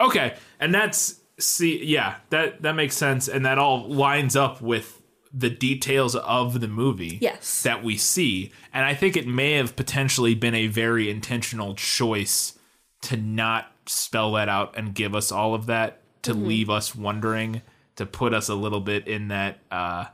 [0.00, 5.02] Okay, and that's see, yeah, that that makes sense, and that all lines up with
[5.32, 7.18] the details of the movie.
[7.20, 7.62] Yes.
[7.62, 12.57] that we see, and I think it may have potentially been a very intentional choice
[13.02, 16.46] to not spell that out and give us all of that, to Mm-hmm.
[16.46, 17.62] leave us wondering,
[17.96, 19.58] to put us a little bit in that.
[19.70, 20.06] uh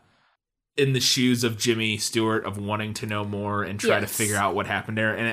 [0.77, 4.35] in the shoes of Jimmy Stewart of wanting to know more and try to figure
[4.35, 5.15] out what happened there.
[5.15, 5.33] And I,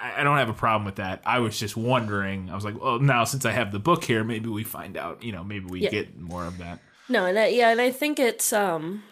[0.00, 1.20] I- I don't have a problem with that.
[1.26, 2.48] I was just wondering.
[2.50, 5.24] I was like, well, now since I have the book here, maybe we find out.
[5.24, 5.90] You know, maybe we Yeah.
[5.90, 6.78] get more of that.
[7.08, 9.02] No, and I, yeah, and I think it's um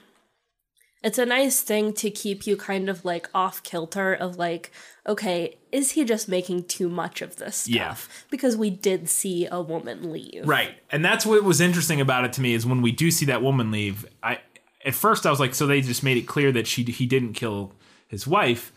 [1.04, 4.72] it's a nice thing to keep you kind of like off kilter of like,
[5.06, 7.74] okay, is he just making too much of this stuff?
[7.74, 7.94] Yeah.
[8.30, 10.48] Because we did see a woman leave.
[10.48, 10.76] Right.
[10.90, 13.42] And that's what was interesting about it to me is when we do see that
[13.42, 14.38] woman leave, I
[14.84, 17.34] at first I was like, so they just made it clear that she he didn't
[17.34, 17.72] kill
[18.08, 18.72] his wife,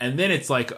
[0.00, 0.72] and then it's like.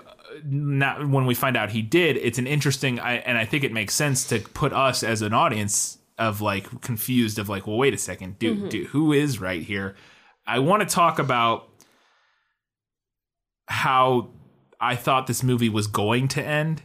[0.44, 3.72] Not when we find out he did, it's an interesting, I, and I think it
[3.72, 7.94] makes sense to put us as an audience of like confused of like, well, wait
[7.94, 8.68] a second, dude, mm-hmm.
[8.68, 9.96] dude who is right here?
[10.48, 11.68] I want to talk about
[13.66, 14.30] how
[14.80, 16.82] I thought this movie was going to end.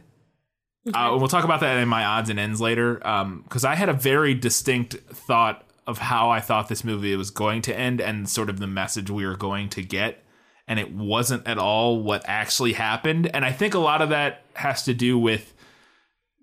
[0.92, 2.96] Uh, we'll talk about that in my odds and ends later,
[3.44, 7.62] because I had a very distinct thought of how I thought this movie was going
[7.62, 10.22] to end and sort of the message we were going to get,
[10.68, 13.30] and it wasn't at all what actually happened.
[13.34, 15.54] And I think a lot of that has to do with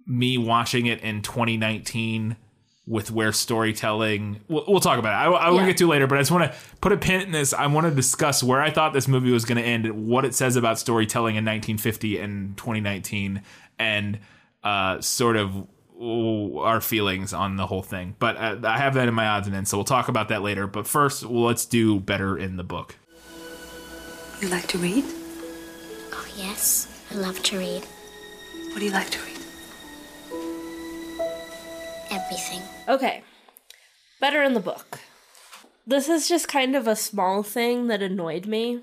[0.08, 2.36] me watching it in 2019
[2.92, 5.68] with where storytelling we'll, we'll talk about it i, I will Yeah.
[5.68, 7.88] get to later but i just want to put a pin in this i want
[7.88, 10.78] to discuss where i thought this movie was going to end what it says about
[10.78, 13.42] storytelling in 1950 and 2019
[13.80, 14.20] and
[14.64, 15.68] uh, sort of
[16.02, 19.56] our feelings on the whole thing but uh, i have that in my odds and
[19.56, 22.64] ends so we'll talk about that later but first well, let's do better in the
[22.64, 22.96] book
[24.42, 25.06] You like to read?
[26.14, 26.88] Oh, yes.
[27.12, 27.84] I love to read.
[28.72, 29.31] What do you like to read?
[32.12, 32.62] Everything.
[32.88, 33.24] Okay.
[34.20, 35.00] Better in the book.
[35.88, 38.82] This is just kind of a small thing that annoyed me.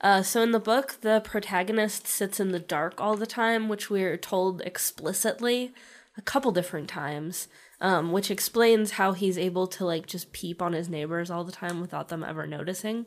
[0.00, 3.90] Uh, so in the book, the protagonist sits in the dark all the time, which
[3.90, 5.72] we're told explicitly
[6.16, 7.48] a couple different times,
[7.80, 11.52] um, which explains how he's able to like just peep on his neighbors all the
[11.52, 13.06] time without them ever noticing.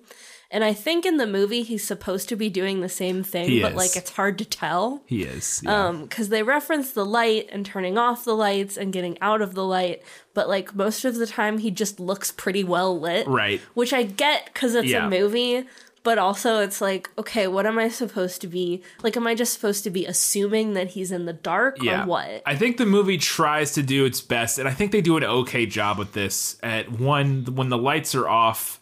[0.54, 3.62] And I think in the movie he's supposed to be doing the same thing, He
[3.62, 3.78] but is.
[3.78, 5.02] like it's hard to tell.
[5.08, 5.62] He is.
[5.66, 5.88] yeah.
[5.88, 9.56] Um, because they reference the light and turning off the lights and getting out of
[9.56, 13.28] the light, but like most of the time he just looks pretty well lit.
[13.28, 13.60] Right.
[13.74, 15.08] Which I get because it's Yeah.
[15.08, 15.66] a movie,
[16.04, 18.84] but also it's like, okay, what am I supposed to be?
[19.02, 22.04] Like, am I just supposed to be assuming that he's in the dark yeah.
[22.04, 22.44] or what?
[22.46, 25.24] I think the movie tries to do its best, and I think they do an
[25.24, 26.58] okay job with this.
[26.62, 28.82] At one, when the lights are off,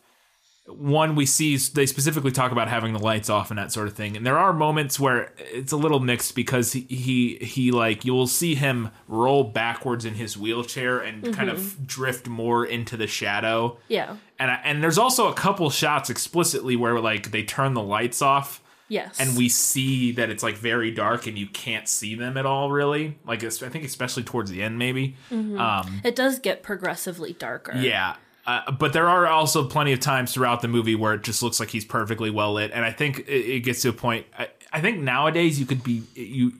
[0.68, 3.94] one we see they specifically talk about having the lights off and that sort of
[3.94, 4.16] thing.
[4.16, 8.14] And there are moments where it's a little mixed because he he, he like you
[8.14, 13.08] will see him roll backwards in his wheelchair and kind of drift more into the
[13.08, 13.78] shadow.
[13.88, 14.16] yeah.
[14.40, 18.22] And I, and there's also a couple shots explicitly where like they turn the lights
[18.22, 19.20] off Yes.
[19.22, 22.70] and we see that it's like very dark and you can't see them at all
[22.72, 27.74] really like i think especially towards the end maybe um it does get progressively darker.
[27.78, 28.18] yeah
[28.48, 31.60] uh, but there are also plenty of times throughout the movie where it just looks
[31.60, 32.72] like he's perfectly well lit.
[32.74, 35.84] And i think it, it gets to a point I, I think nowadays you could
[35.84, 36.52] be you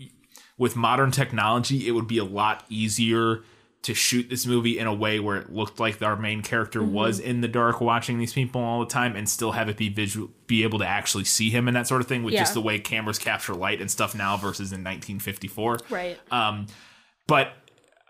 [0.58, 3.44] with modern technology it would be a lot easier
[3.84, 7.20] to shoot this movie in a way where it looked like our main character was
[7.20, 10.30] in the dark watching these people all the time and still have it be visual
[10.46, 12.78] be able to actually see him and that sort of thing with just the way
[12.78, 16.20] cameras capture light and stuff now versus in 1954 Right.
[16.32, 16.68] um,
[17.26, 17.54] but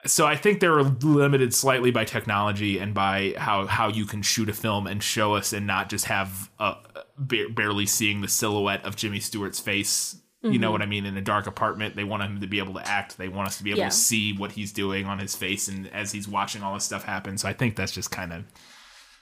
[0.06, 4.50] so I think they're limited slightly by technology and by how how you can shoot
[4.50, 6.76] a film and show us and not just have uh,
[7.18, 10.18] ba- barely seeing the silhouette of Jimmy Stewart's face.
[10.44, 11.06] You know what I mean?
[11.06, 13.20] In a dark apartment, they want him to be able to act.
[13.20, 13.90] They want us to be able Yeah.
[13.90, 17.04] to see what he's doing on his face and as he's watching all this stuff
[17.04, 17.38] happen.
[17.38, 18.44] So I think that's just kind of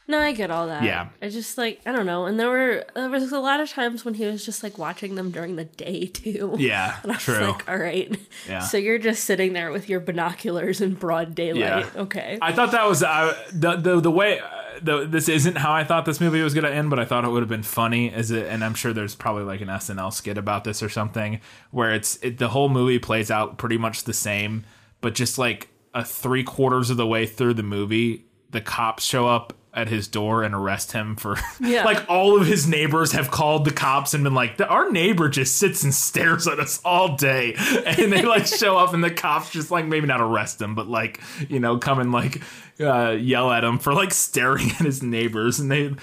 [0.09, 0.81] No, I get all that.
[0.81, 1.09] Yeah.
[1.21, 4.03] I just like I don't know, and there were there was a lot of times
[4.03, 6.55] when he was just like watching them during the day too.
[6.59, 7.37] yeah, And I was true.
[7.37, 8.17] like, all right.
[8.47, 8.59] Yeah.
[8.59, 11.85] So you're just sitting there with your binoculars in broad daylight.
[11.93, 12.01] Yeah.
[12.01, 12.39] Okay.
[12.41, 14.39] I thought that was uh, the the the way.
[14.39, 14.45] Uh,
[14.81, 17.25] the, this isn't how I thought this movie was going to end, but I thought
[17.25, 18.11] it would have been funny.
[18.11, 21.41] As it, and I'm sure there's probably like an SNL skit about this or something,
[21.69, 24.63] where it's it, the whole movie plays out pretty much the same,
[25.01, 29.27] but just like a three quarters of the way through the movie, the cops show
[29.27, 31.83] up at his door and arrest him for Yeah.
[31.85, 35.57] like all of his neighbors have called the cops and been like our neighbor just
[35.57, 37.53] sits and stares at us all day.
[37.85, 40.87] And they like show up and the cops just like maybe not arrest him but
[40.87, 42.41] like you know come and like
[42.79, 45.59] uh, yell at him for like staring at his neighbors.
[45.59, 45.93] And they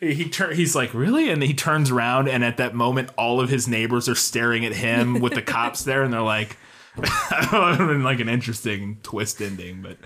[0.00, 1.28] he turn he's like really?
[1.28, 4.72] And he turns around and at that moment all of his neighbors are staring at
[4.74, 6.02] him with the cops there.
[6.04, 6.56] And they're like
[6.96, 9.96] that would have been like an interesting twist ending but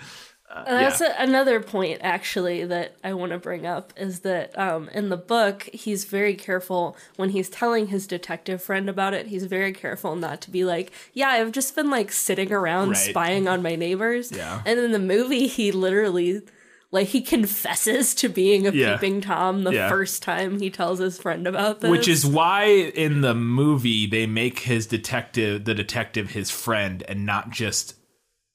[0.52, 1.14] uh, that's yeah.
[1.18, 5.16] a, another point actually that I want to bring up is that um, in the
[5.16, 9.28] book he's very careful when he's telling his detective friend about it.
[9.28, 12.96] He's very careful not to be like, "Yeah, I've just been like sitting around Right.
[12.98, 14.62] spying on my neighbors." Yeah.
[14.66, 16.42] And in the movie, he literally
[16.90, 18.96] like he confesses to being a Yeah.
[18.98, 19.88] peeping tom the Yeah.
[19.88, 21.90] first time he tells his friend about this.
[21.90, 27.24] Which is why in the movie they make his detective the detective his friend and
[27.24, 27.94] not just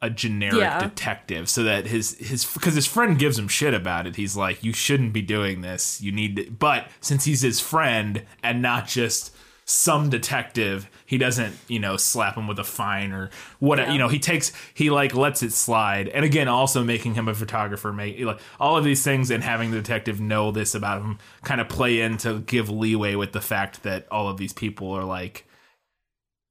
[0.01, 0.79] a generic Yeah.
[0.79, 4.63] detective so that his his because his friend gives him shit about it he's like
[4.63, 8.87] you shouldn't be doing this you need to, but since he's his friend and not
[8.87, 9.33] just
[9.65, 13.29] some detective he doesn't you know slap him with a fine or
[13.59, 13.91] what Yeah.
[13.91, 17.33] you know he takes he like lets it slide and again also making him a
[17.33, 21.17] photographer make like all of these things and having the detective know this about him
[21.43, 24.91] kind of play in to give leeway with the fact that all of these people
[24.91, 25.45] are like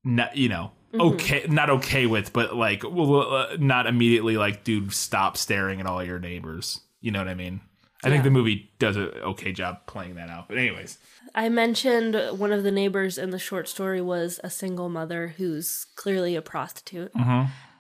[0.05, 4.92] not you know okay not okay with but like well, uh, not immediately like dude
[4.92, 6.80] stop staring at all your neighbors.
[7.01, 7.61] You know what i mean?
[8.05, 10.49] I think the movie does an okay job playing that out.
[10.49, 10.99] But anyways.
[11.34, 15.86] I mentioned one of the neighbors in the short story was a single mother who's
[15.97, 17.11] clearly a prostitute.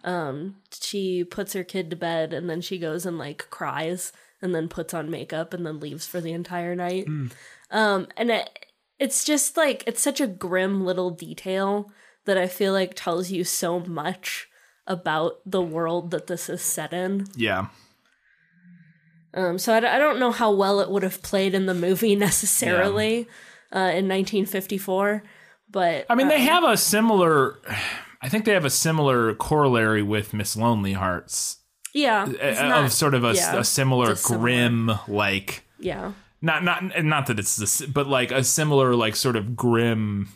[0.04, 4.12] Um, she puts her kid to bed and then she goes and like cries
[4.42, 7.06] and then puts on makeup and then leaves for the entire night.
[7.70, 8.66] Um, and it,
[8.98, 11.90] it's just like it's such a grim little detail
[12.26, 14.48] that I feel like tells you so much
[14.86, 17.26] about the world that this is set in.
[17.36, 17.66] yeah.
[19.34, 23.28] Um, so I don't know how well it would have played in the movie necessarily
[23.74, 25.22] uh, in 1954,
[25.70, 27.58] but i mean they um, have a similar
[28.22, 31.58] i think they have a similar corollary with miss lonely hearts.
[31.92, 36.64] Yeah, it's uh, not- of sort of a, yeah, a similar grim like yeah, not
[36.64, 40.28] not not that it's this but like a similar like sort of grim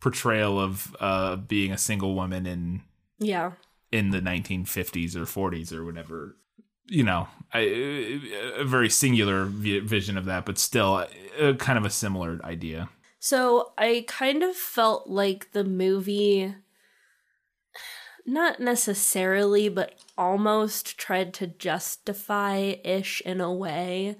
[0.00, 2.82] portrayal of uh being a single woman in
[3.18, 3.52] yeah,
[3.90, 6.36] in the 1950s or 40s or whatever
[6.88, 8.14] you know, a,
[8.60, 11.06] a very singular vision of that, but still
[11.38, 12.88] a, kind of a similar idea.
[13.20, 16.54] So I kind of felt like the movie,
[18.24, 24.16] not necessarily, but almost tried to justify ish in a way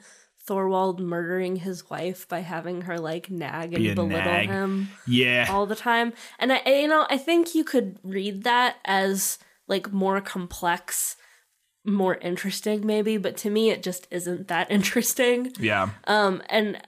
[0.48, 4.48] Thorwald murdering his wife by having her like nag and belittle nag.
[4.48, 5.46] him Yeah.
[5.50, 6.12] all the time.
[6.38, 11.16] And I, you know, I think you could read that as like more complex,
[11.84, 13.16] more interesting, maybe.
[13.18, 15.52] But to me, it just isn't that interesting.
[15.58, 15.90] yeah.
[16.06, 16.80] Um, and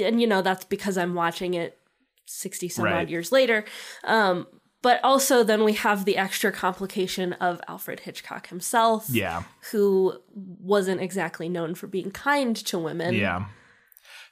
[0.00, 1.78] and you know that's because I'm watching it
[2.26, 2.94] sixty some Right.
[3.02, 3.64] odd years later.
[4.04, 4.46] Um,
[4.82, 9.44] but also then we have the extra complication of Alfred Hitchcock himself, Yeah.
[9.70, 13.14] who wasn't exactly known for being kind to women.
[13.14, 13.46] Yeah.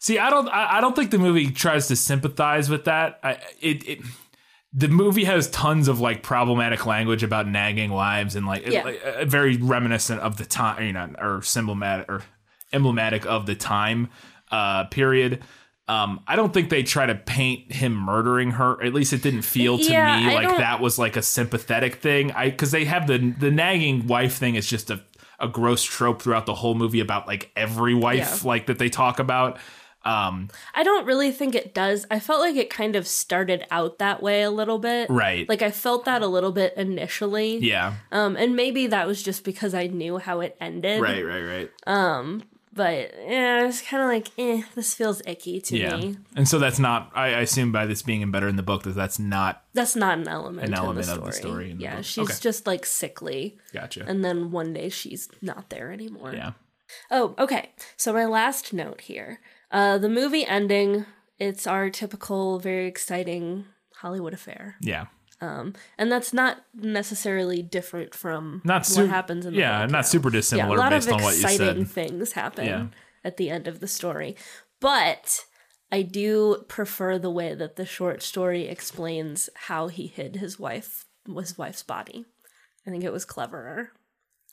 [0.01, 0.49] See, I don't.
[0.49, 3.21] I, don't think the movie tries to sympathize with that.
[3.23, 3.99] I, it, it.
[4.73, 8.85] The movie has tons of like problematic language about nagging wives and like, Yeah.
[8.85, 12.23] like, uh, very reminiscent of the time, you know, or symbolic or
[12.73, 14.09] emblematic of the time
[14.51, 15.43] uh, period.
[15.91, 18.81] Um, I don't think they try to paint him murdering her.
[18.83, 21.97] At least it didn't feel to Yeah, me I like that was like a sympathetic
[21.97, 22.31] thing.
[22.33, 25.01] I because they have the the nagging wife thing is just a
[25.41, 28.49] a gross trope throughout the whole movie about like every wife Yeah.
[28.49, 29.59] like that they talk about.
[30.03, 32.07] Um, I don't really think it does.
[32.11, 35.11] I felt like it kind of started out that way a little bit.
[35.11, 35.47] Right.
[35.49, 37.59] Like I felt that a little bit initially.
[37.59, 41.03] yeah, Um, and maybe that was just because I knew how it ended.
[41.03, 41.71] right, right, right.
[42.73, 46.17] But yeah, it's kind of like, eh, this feels icky to Yeah, me.
[46.37, 47.11] and so that's not.
[47.15, 49.65] I, I assume by this being better in the book that that's not.
[49.75, 50.69] That's not an element.
[50.69, 51.73] An element the of the story.
[51.73, 52.05] the yeah, book.
[52.05, 52.39] she's Okay.
[52.41, 54.05] just like sickly, Gotcha.
[54.07, 56.33] and then one day she's not there anymore.
[56.33, 56.53] yeah.
[57.11, 57.71] Oh, okay.
[57.97, 59.41] So my last note here.
[59.71, 61.07] Uh, the movie ending.
[61.39, 63.65] It's our typical, very exciting
[63.97, 65.07] Hollywood affair, Yeah.
[65.41, 69.63] Um, and that's not necessarily different from Not what happens in the movie.
[69.63, 71.89] Yeah, not super dissimilar yeah, a lot based of on what you exciting said.
[71.89, 72.87] things happen Yeah.
[73.25, 74.37] at the end of the story,
[74.81, 75.45] but
[75.93, 81.07] I do prefer the way that the short story explains how he hid his wife,
[81.27, 82.25] his wife's body.
[82.87, 83.91] I think it was cleverer.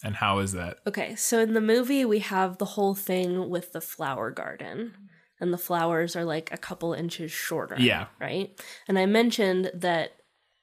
[0.03, 0.77] And how is that?
[0.85, 4.93] Okay, so in the movie we have the whole thing with the flower garden.
[5.39, 7.75] And the flowers are like a couple inches shorter.
[7.77, 8.07] Yeah.
[8.19, 8.59] Right?
[8.87, 10.13] And I mentioned that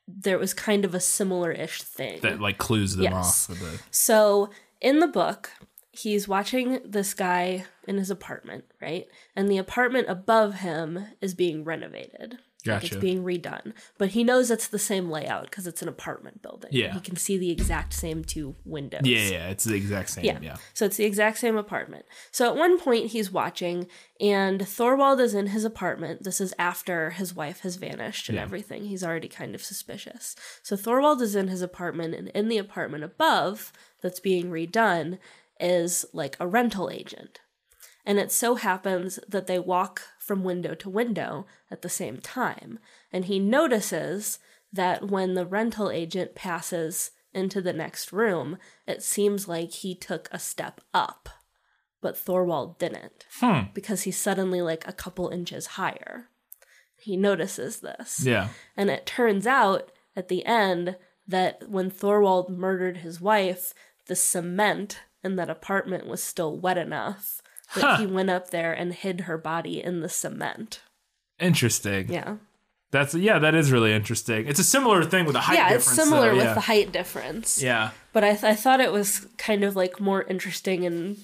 [0.06, 2.20] there was kind of a similar ish thing.
[2.22, 3.48] That like clues them Yes.
[3.48, 3.56] off.
[3.56, 4.50] Of the, So
[4.80, 5.50] in the book,
[5.92, 9.06] he's watching this guy in his apartment, right?
[9.36, 12.38] And the apartment above him is being renovated.
[12.66, 13.72] Like it's being redone.
[13.98, 16.70] But he knows it's the same layout because it's an apartment building.
[16.72, 16.94] Yeah.
[16.94, 19.02] He can see the exact same two windows.
[19.04, 20.24] yeah, yeah, it's the exact same.
[20.24, 20.38] Yeah.
[20.40, 20.56] Yeah.
[20.72, 22.06] So it's the exact same apartment.
[22.30, 23.86] So at one point he's watching
[24.20, 26.22] and Thorwald is in his apartment.
[26.24, 28.42] This is after his wife has vanished and Yeah.
[28.42, 28.84] everything.
[28.86, 30.34] He's already kind of suspicious.
[30.62, 35.18] So Thorwald is in his apartment and in the apartment above that's being redone
[35.60, 37.40] is like a rental agent.
[38.06, 42.78] And it so happens that they walk from window to window at the same time.
[43.12, 44.38] And he notices
[44.72, 50.28] that when the rental agent passes into the next room, it seems like he took
[50.32, 51.28] a step up.
[52.00, 53.70] But Thorwald didn't Hmm.
[53.74, 56.28] because he's suddenly like a couple inches higher.
[56.96, 58.24] He notices this.
[58.24, 58.48] Yeah.
[58.76, 60.96] And it turns out at the end
[61.26, 63.74] that when Thorwald murdered his wife,
[64.06, 67.40] the cement in that apartment was still wet enough
[67.74, 67.96] that Huh.
[67.98, 70.80] he went up there and hid her body in the cement.
[71.38, 72.10] Interesting.
[72.10, 72.36] Yeah.
[72.90, 74.46] That's yeah, that is really interesting.
[74.46, 75.86] It's a similar thing with the height yeah, difference.
[75.98, 76.54] it's similar though, with yeah.
[76.54, 77.60] the height difference.
[77.62, 77.90] Yeah.
[78.12, 81.16] But I, th- I thought it was kind of like more interesting and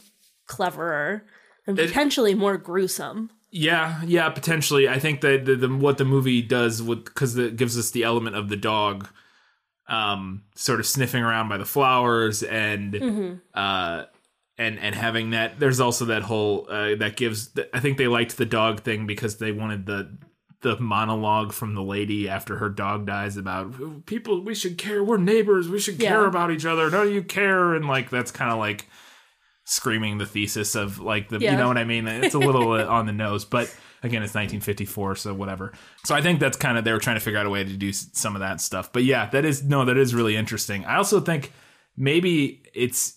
[0.47, 1.23] cleverer
[1.67, 3.31] and It- potentially more gruesome.
[3.53, 4.89] Yeah, yeah, potentially.
[4.89, 8.05] I think that the, the what the movie does with because it gives us the
[8.05, 9.09] element of the dog,
[9.89, 13.35] um, sort of sniffing around by the flowers and Mm-hmm.
[13.55, 14.05] uh,
[14.61, 15.59] and and having that.
[15.59, 17.51] There's also that whole uh, that gives.
[17.75, 20.17] I think they liked the dog thing because they wanted the
[20.63, 24.45] the monologue from the lady after her dog dies about people.
[24.45, 25.03] We should care.
[25.03, 25.69] We're neighbors.
[25.71, 26.29] We should care Yeah.
[26.29, 26.91] about each other.
[26.91, 27.75] Don't you care?
[27.75, 28.87] And like that's kind of like
[29.65, 32.07] screaming the thesis of like the you know what I mean.
[32.07, 35.73] It's a little uh, on the nose, but again, it's 1954, so whatever.
[36.05, 37.77] So I think that's kind of they were trying to figure out a way to
[37.77, 38.93] do some of that stuff.
[38.93, 40.85] But yeah, that is no, that is really interesting.
[40.85, 41.53] I also think
[41.97, 43.17] maybe it's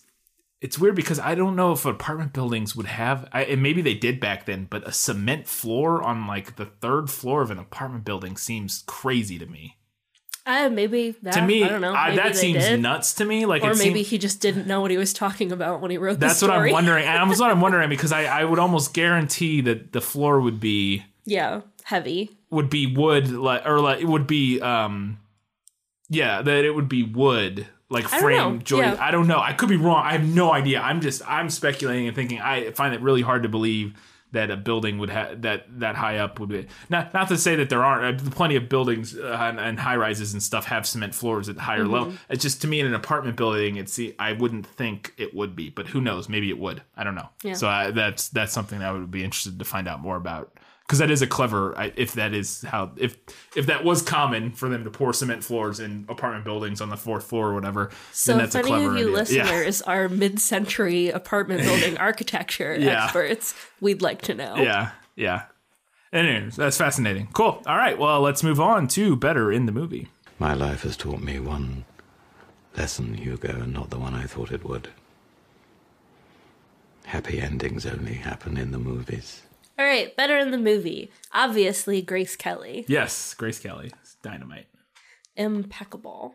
[0.64, 3.94] it's weird because I don't know if apartment buildings would have, I, and maybe they
[3.94, 8.04] did back then, but a cement floor on like the third floor of an apartment
[8.04, 9.76] building seems crazy to me.
[10.46, 11.94] Uh, maybe that, to me, I don't know.
[11.94, 12.80] I- that seems did.
[12.80, 13.46] nuts to me.
[13.46, 15.96] Like, Or maybe seems, he just didn't know what he was talking about when he
[15.98, 16.50] wrote the that's what.
[16.50, 20.00] I'm wondering, and that's what I'm wondering because I, I would almost guarantee that the
[20.00, 22.30] floor would be Yeah, heavy.
[22.50, 25.18] would be wood like or like it would be um
[26.10, 28.62] yeah that it would be wood like frame.
[28.62, 28.80] Joy.
[28.80, 28.96] Yeah.
[28.98, 29.40] I don't know.
[29.40, 30.04] I could be wrong.
[30.04, 30.80] I have no idea.
[30.80, 32.40] I'm just I'm speculating and thinking.
[32.40, 33.94] I find it really hard to believe
[34.34, 37.54] that a building would have that that high up would be not not to say
[37.56, 40.86] that there aren't uh, plenty of buildings uh, and, and high rises and stuff have
[40.86, 42.08] cement floors at higher level.
[42.08, 42.32] Mm-hmm.
[42.32, 45.70] It's just to me in an apartment building, it's I wouldn't think it would be,
[45.70, 46.28] but who knows?
[46.28, 46.82] Maybe it would.
[46.96, 47.28] I don't know.
[47.42, 47.54] Yeah.
[47.54, 50.52] So I, that's that's something that I would be interested to find out more about
[50.86, 53.16] because that is a clever if that is how if
[53.56, 56.96] if that was common for them to pour cement floors in apartment buildings on the
[56.96, 59.36] fourth floor or whatever So then that's if a any of you idea.
[59.36, 59.44] Yeah.
[59.44, 63.04] listeners are mid-century apartment building architecture Yeah.
[63.04, 64.56] experts, we'd like to know.
[64.56, 65.42] yeah yeah
[66.12, 70.08] anyways that's fascinating cool all right well let's move on to better in the movie
[70.38, 71.84] My life has taught me one
[72.76, 74.88] lesson, Hugo, and not the one I thought it would.
[77.06, 79.42] Happy endings only happen in the movies.
[79.78, 81.10] All right, better in the movie.
[81.32, 84.66] Obviously, Grace Kelly, yes grace kelly It's dynamite
[85.36, 86.34] impeccable.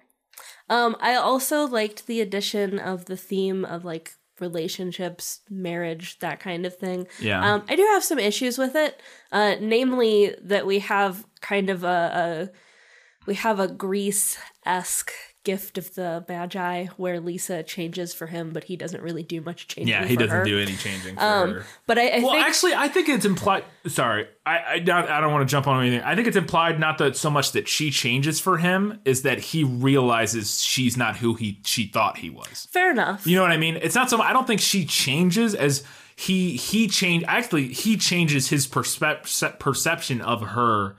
[0.69, 6.65] Um, I also liked the addition of the theme of like relationships, marriage, that kind
[6.65, 7.07] of thing.
[7.19, 7.53] Yeah.
[7.53, 11.83] Um, I do have some issues with it, uh, namely that we have kind of
[11.83, 15.11] a, a we have a Grease esque
[15.51, 19.67] gift of the Magi where Lisa changes for him, but he doesn't really do much
[19.67, 19.87] changing.
[19.93, 20.43] yeah he for doesn't her.
[20.45, 23.25] do any changing for Um, her but I, I well, think actually, I think it's
[23.25, 23.63] implied.
[23.87, 26.01] Sorry, I I, not, I don't want to jump on anything.
[26.01, 29.39] I think it's implied not that so much that she changes for him is that
[29.39, 32.67] he realizes she's not who he she thought he was.
[32.71, 33.25] fair enough.
[33.27, 33.77] You know what I mean?
[33.81, 34.21] It's not so.
[34.21, 35.83] I don't think she changes as
[36.15, 37.23] he he change.
[37.27, 40.95] Actually, he changes his perspe- perception of her.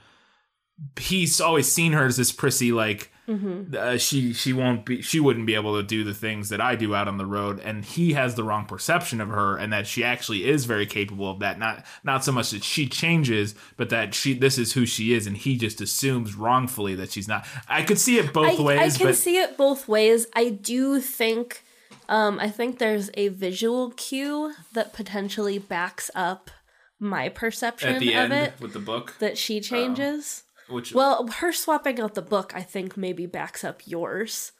[0.98, 5.46] He's always seen her as this prissy, like uh, she she won't be she wouldn't
[5.46, 8.14] be able to do the things that I do out on the road, and he
[8.14, 11.58] has the wrong perception of her, and that she actually is very capable of that.
[11.58, 15.26] Not not so much that she changes, but that she this is who she is,
[15.26, 17.46] and he just assumes wrongfully that she's not.
[17.68, 20.26] I could see it both I, ways, I can but see it both ways.
[20.34, 21.62] I do think,
[22.08, 26.50] um, I think there's a visual cue that potentially backs up
[26.98, 30.42] my perception at the of end it with the book, that she changes.
[30.70, 34.52] Which well, her swapping out the book, I think, maybe backs up yours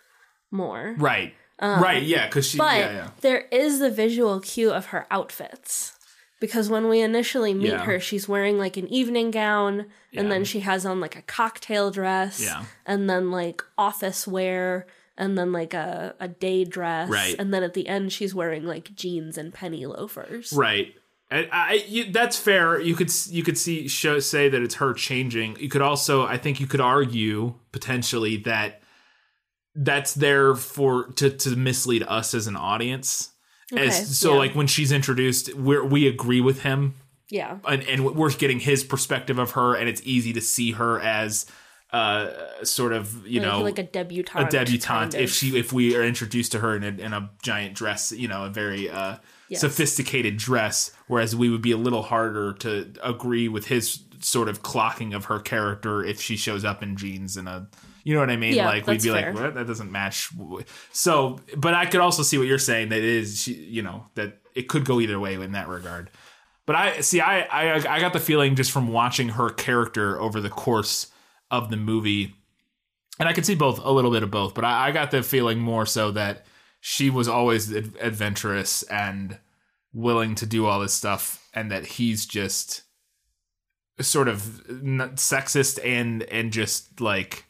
[0.51, 0.95] more.
[0.99, 1.35] Right.
[1.61, 2.03] right.
[2.03, 2.27] Yeah.
[2.27, 2.59] Because she.
[2.59, 2.93] Um, But yeah.
[2.93, 3.11] Yeah.
[3.21, 5.97] there is the visual cue of her outfits.
[6.41, 7.85] Because when we initially meet Yeah.
[7.85, 11.91] her, she's wearing like an evening gown, and then she has on like a cocktail
[11.91, 12.65] dress, Yeah.
[12.87, 14.87] and then like office wear,
[15.19, 17.11] and then like a, a day dress.
[17.11, 17.37] Right.
[17.39, 20.55] And then at the end, she's wearing like jeans and penny loafers.
[20.55, 20.95] Right.
[21.31, 22.81] And I, you, that's fair.
[22.81, 25.57] You could you could see show say that it's her changing.
[25.61, 28.83] You could also, I think, you could argue potentially that
[29.75, 33.31] that's there for to to mislead us as an audience.
[33.73, 34.39] Okay, As so, yeah.
[34.39, 36.97] like when she's introduced, we we agree with him,
[37.29, 37.59] Yeah.
[37.65, 41.47] and, and we're getting his perspective of her, and it's easy to see her as
[41.93, 42.31] uh
[42.65, 44.47] sort of you like, know like a debutante.
[44.47, 47.29] a debutante kind if she if we are introduced to her in a, in a
[47.43, 49.17] giant dress you know a very uh
[49.51, 49.61] Yes.
[49.61, 54.63] sophisticated dress whereas we would be a little harder to agree with his sort of
[54.63, 57.69] clocking of her character if she shows up in jeans and a
[58.05, 59.33] you know what i mean Yeah, like we'd be fair.
[59.35, 60.31] like what that doesn't match
[60.93, 64.39] so but i could also see what you're saying that it is you know that
[64.55, 66.11] it could go either way in that regard
[66.67, 67.21] but I see.
[67.21, 71.09] I, I I got the feeling just from watching her character over the course
[71.51, 72.37] of the movie,
[73.19, 74.55] and I could see both a little bit of both.
[74.55, 76.47] But I, I got the feeling more so that
[76.81, 79.39] she was always ad- adventurous and
[79.93, 82.83] willing to do all this stuff, and that he's just
[84.01, 87.45] sort of n- sexist and and just like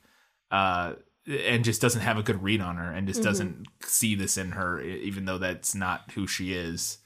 [0.51, 0.95] uh
[1.27, 4.51] and just doesn't have a good read on her and just doesn't see this in
[4.53, 6.99] her even though that's not who she is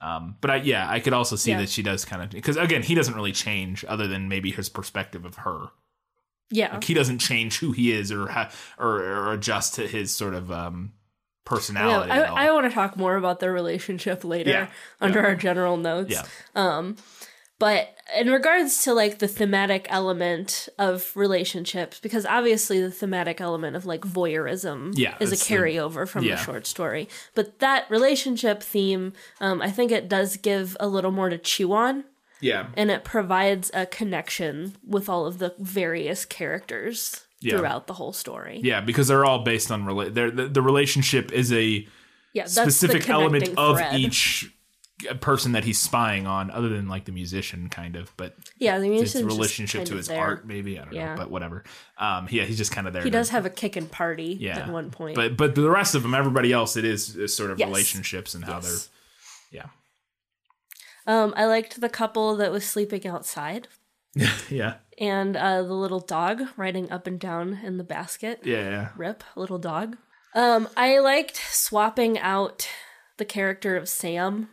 [0.00, 1.58] um but i yeah i could also see Yeah.
[1.58, 4.68] that she does kind of because again he doesn't really change other than maybe his
[4.68, 5.70] perspective of her
[6.50, 6.74] yeah.
[6.74, 10.34] like he doesn't change who he is or ha- or, or adjust to his sort
[10.34, 10.92] of um
[11.46, 12.36] Yeah, personality I, at all.
[12.36, 14.66] I want to talk more about their relationship later Yeah,
[15.00, 16.10] under our general notes.
[16.12, 16.22] yeah
[16.54, 16.96] Um,
[17.58, 23.76] but in regards to like the thematic element of relationships, because obviously the thematic element
[23.76, 26.34] of like voyeurism Yeah, is a that's the- carryover from yeah.
[26.36, 27.08] the short story.
[27.34, 31.72] But that relationship theme, um, I think it does give a little more to chew
[31.72, 32.04] on.
[32.40, 37.56] yeah And it provides a connection with all of the various characters Yeah.
[37.58, 38.60] throughout the whole story.
[38.64, 41.86] yeah because they're all based on rela- the, the relationship is a
[42.32, 43.94] Yeah, that's specific element connecting of thread.
[44.00, 44.50] each
[45.20, 49.00] person that he's spying on other than like the musician kind of but Yeah, the
[49.00, 50.20] just relationship to his there.
[50.20, 51.10] art maybe i don't Yeah.
[51.14, 51.64] know but whatever
[51.98, 54.36] um yeah he's just kind of there He to- does have a kick and party
[54.40, 55.16] yeah at one point.
[55.16, 57.66] but but the rest of them everybody else it is, is sort of Yes.
[57.68, 58.88] relationships and how Yes.
[59.50, 59.66] they're yeah
[61.06, 63.68] Um, I liked the couple that was sleeping outside
[64.50, 68.40] yeah and uh, the little dog riding up and down in the basket.
[68.44, 69.96] yeah yeah Rip, little dog.
[70.34, 72.68] Um, I liked swapping out
[73.16, 74.48] the character of Sam.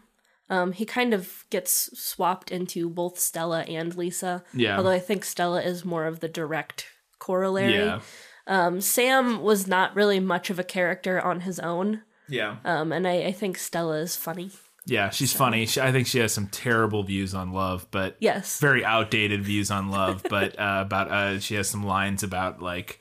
[0.49, 4.43] Um, he kind of gets swapped into both Stella and Lisa.
[4.53, 4.77] Yeah.
[4.77, 6.87] Although I think Stella is more of the direct
[7.19, 7.75] corollary.
[7.75, 8.01] Yeah.
[8.47, 12.01] Um, Sam was not really much of a character on his own.
[12.27, 12.57] Yeah.
[12.65, 14.51] Um, and I, I think Stella is funny.
[14.87, 15.67] Yeah, she's funny.
[15.67, 18.59] She, I think she has some terrible views on love, but Yes.
[18.59, 20.23] very outdated views on love.
[20.29, 22.99] but uh, about uh, she has some lines about like,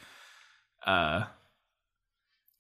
[0.87, 1.25] uh,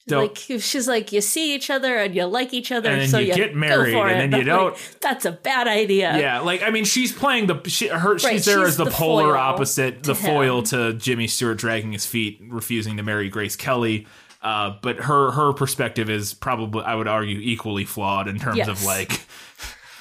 [0.08, 3.08] don't Like she's like, you see each other and you like each other, And then
[3.08, 6.18] so you you get married, and then you I'm like, don't- That's a bad idea.
[6.18, 8.84] yeah, like I mean, she's playing the she, her she's Right, there she's as the,
[8.84, 13.28] the polar opposite, the to foil to Jimmy Stewart dragging his feet, refusing to marry
[13.28, 14.06] Grace Kelly.
[14.42, 18.82] Uh, but her her perspective is probably, I would argue, equally flawed in terms of
[18.84, 19.20] like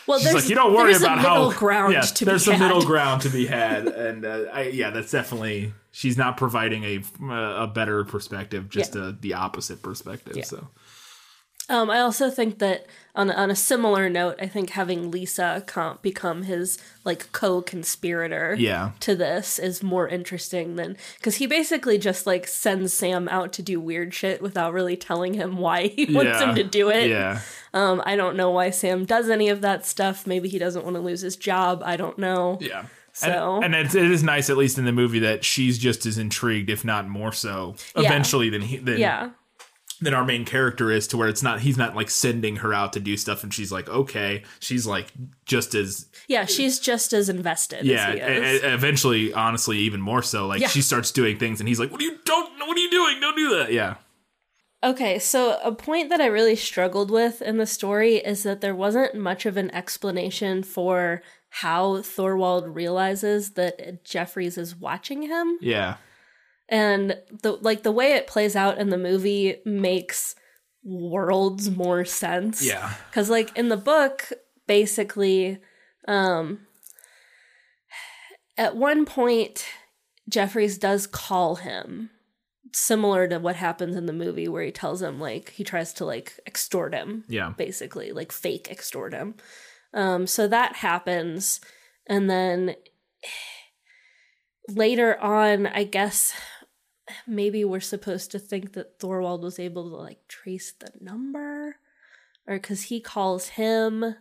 [0.08, 2.46] Well, She's there's like, you don't worry about a middle how ground yeah, to there's
[2.46, 2.68] be a had.
[2.68, 7.04] middle ground to be had, and uh, I, yeah, that's definitely she's not providing a
[7.30, 9.10] a better perspective, just Yeah.
[9.10, 10.46] a, the opposite perspective.
[10.46, 10.68] So
[11.70, 16.00] Um, I also think that on on a similar note, I think having Lisa com-
[16.02, 18.92] become his like co-conspirator Yeah.
[19.02, 23.62] to this is more interesting than because he basically just like sends Sam out to
[23.62, 27.10] do weird shit without really telling him why he wants yeah, him to do it.
[27.10, 27.42] Yeah,
[27.74, 30.26] Um, I don't know why Sam does any of that stuff.
[30.28, 31.82] Maybe he doesn't want to lose his job.
[31.86, 32.58] I don't know.
[32.62, 32.86] yeah.
[33.12, 36.06] So- and, and it's, it is nice, at least in the movie, that she's just
[36.06, 38.04] as intrigued, if not more so, Yeah.
[38.04, 39.32] eventually than he than Yeah.
[40.02, 41.08] Than our main character is.
[41.08, 43.72] To where it's not he's not like sending her out to do stuff, and she's
[43.72, 45.12] like, okay, she's like
[45.46, 48.64] just as Yeah, she's just as invested yeah, as he is.
[48.74, 50.48] eventually, honestly, even more so.
[50.48, 50.68] Like Yeah.
[50.68, 52.60] she starts doing things, and he's like, "What are you don't?
[52.60, 53.20] What are you doing?
[53.20, 53.96] Don't do that." Yeah,
[54.82, 58.74] Okay, so a point that I really struggled with in the story is that there
[58.76, 65.58] wasn't much of an explanation for how Thorwald realizes that Jeffries is watching him.
[65.60, 65.96] yeah,
[66.70, 70.36] And the like the way it plays out in the movie makes
[70.84, 72.64] worlds more sense.
[72.64, 74.32] yeah, Cuz like in the book
[74.68, 75.58] basically
[76.08, 76.68] um
[78.58, 79.66] at one point
[80.30, 82.12] Jeffries does call him
[82.72, 86.06] similar to what happens in the movie where he tells him like he tries to
[86.06, 89.34] like extort him yeah, basically like fake extort him.
[89.94, 91.60] Um so that happens.
[92.08, 92.76] And then
[94.68, 96.34] later on i guess
[97.28, 101.78] maybe we're supposed to think that thorwald was able to like trace the number
[102.48, 104.16] or because he calls him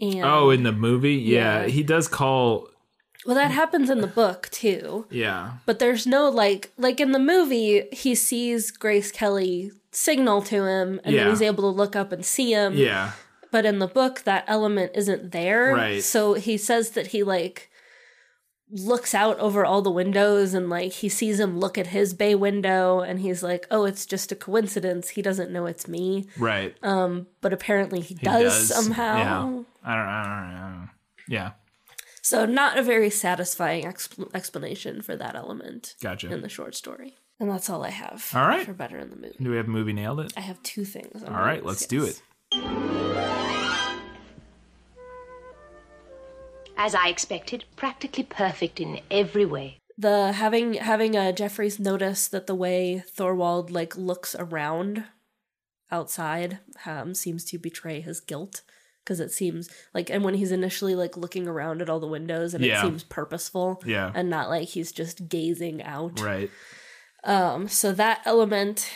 [0.00, 1.66] and Oh, in the movie, yeah, Yeah.
[1.68, 2.68] he does call.
[3.26, 7.18] well that happens in the book too Yeah, but there's no like like in the
[7.18, 11.22] movie he sees grace kelly signal to him and Yeah.
[11.24, 13.12] then he's able to look up and see him yeah,
[13.52, 16.02] but in the book that element isn't there Right.
[16.02, 17.70] so he says that he like
[18.76, 22.34] looks out over all the windows and like he sees him look at his bay
[22.34, 26.76] window and he's like oh it's just a coincidence he doesn't know it's me right.
[26.82, 30.88] um but apparently he, He does, somehow Yeah, I don't, I don't, I don't know.
[31.28, 31.50] Yeah,
[32.20, 36.32] so not a very satisfying exp- explanation for that element gotcha.
[36.32, 38.66] in the short story and that's all i have All right.
[38.66, 40.32] for better in the movie Do we have movie nailed it?
[40.36, 42.20] i have two things All right, let's do it.
[46.76, 49.78] As I expected, practically perfect in every way.
[49.96, 55.04] the having having uh Jeffries notice that the way Thorwald like looks around
[55.90, 58.62] outside um seems to betray his guilt
[59.04, 62.54] because it seems like and when he's initially like looking around at all the windows
[62.54, 62.78] and Yeah.
[62.80, 64.10] it seems purposeful Yeah.
[64.14, 66.50] and not like he's just gazing out Right.
[67.22, 68.90] um so that element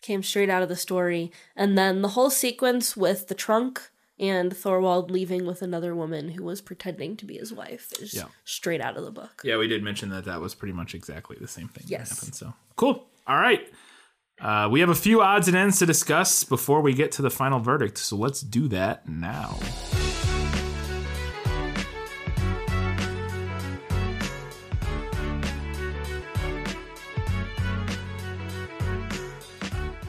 [0.00, 3.90] came straight out of the story and then the whole sequence with the trunk
[4.20, 8.24] and Thorwald leaving with another woman who was pretending to be his wife is Yeah.
[8.44, 11.36] straight out of the book Yeah, we did mention that that was pretty much exactly
[11.40, 12.08] the same thing Yes.
[12.10, 12.34] that happened.
[12.34, 13.08] So cool.
[13.26, 13.66] All right.
[14.40, 17.30] Uh, we have a few odds and ends to discuss before we get to the
[17.30, 17.98] final verdict.
[17.98, 19.58] So let's do that now.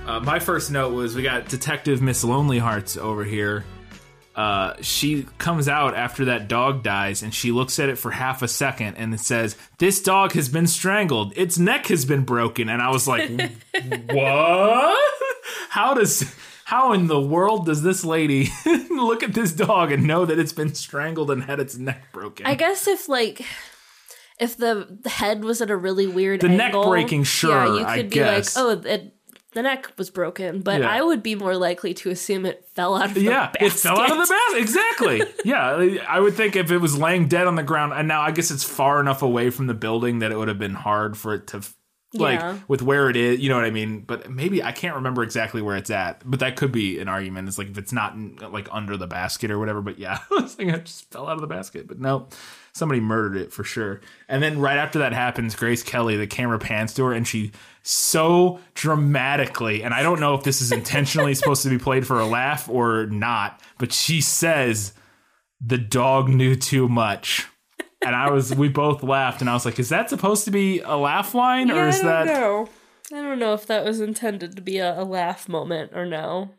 [0.06, 3.64] Uh, my first note was we got Detective Miss Lonely Hearts over here.
[4.40, 8.42] Uh, she comes out after that dog dies and she looks at it for half
[8.42, 11.34] a second and it says, This dog has been strangled.
[11.36, 12.70] Its neck has been broken.
[12.70, 13.30] And I was like,
[14.10, 14.98] What?
[15.72, 16.34] How does.
[16.64, 18.48] How in the world does this lady
[18.90, 22.46] look at this dog and know that it's been strangled and had its neck broken?
[22.46, 23.46] I guess if like
[24.40, 27.98] if the head was at a really weird The neck breaking, sure, yeah, you I
[27.98, 28.56] could be guess.
[28.56, 29.14] like, oh, it,
[29.54, 30.90] the neck was broken, but Yeah.
[30.90, 33.62] I would be more likely to assume it fell out of the yeah, basket.
[33.64, 34.60] it fell out of the basket.
[34.60, 35.24] Exactly.
[35.44, 38.32] yeah, I would think if it was laying dead on the ground, and now I
[38.32, 41.34] guess it's far enough away from the building that it would have been hard for
[41.34, 41.62] it to
[42.14, 42.58] like Yeah.
[42.68, 43.40] with where it is.
[43.40, 44.02] You know what I mean?
[44.02, 46.22] But maybe I can't remember exactly where it's at.
[46.26, 47.48] But that could be an argument.
[47.48, 48.16] It's like if it's not
[48.52, 49.82] like under the basket or whatever.
[49.82, 51.88] But yeah, I was thinking it just fell out of the basket.
[51.88, 52.28] But no,
[52.80, 54.02] somebody murdered it for sure.
[54.28, 57.52] And then right after that happens, Grace Kelly, the camera pans to her, and she
[57.84, 62.20] so dramatically, and I don't know if this is intentionally supposed to be played for
[62.20, 64.94] a laugh or not, but she says,
[65.62, 67.48] "The dog knew too much."
[68.02, 70.80] And I was, we both laughed, and I was like, "Is that supposed to be
[70.80, 72.70] a laugh line, or Yeah, is I don't that?" know.
[73.12, 76.52] I don't know if that was intended to be a, a laugh moment or no.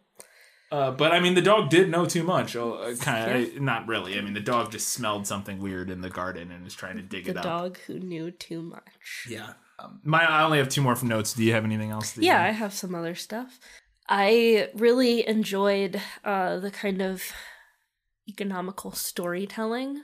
[0.70, 2.54] Uh, but I mean, the dog did know too much.
[2.54, 4.16] Uh, kind of, not really.
[4.16, 7.02] I mean, the dog just smelled something weird in the garden and is trying to
[7.02, 7.42] dig The it up.
[7.42, 9.26] The dog who knew too much.
[9.28, 9.54] Yeah.
[9.80, 11.32] Um, my, I only have two more from notes.
[11.32, 12.16] Do you have anything else?
[12.16, 13.58] Yeah, I have some other stuff.
[14.08, 17.32] I really enjoyed uh, the kind of
[18.28, 20.02] economical storytelling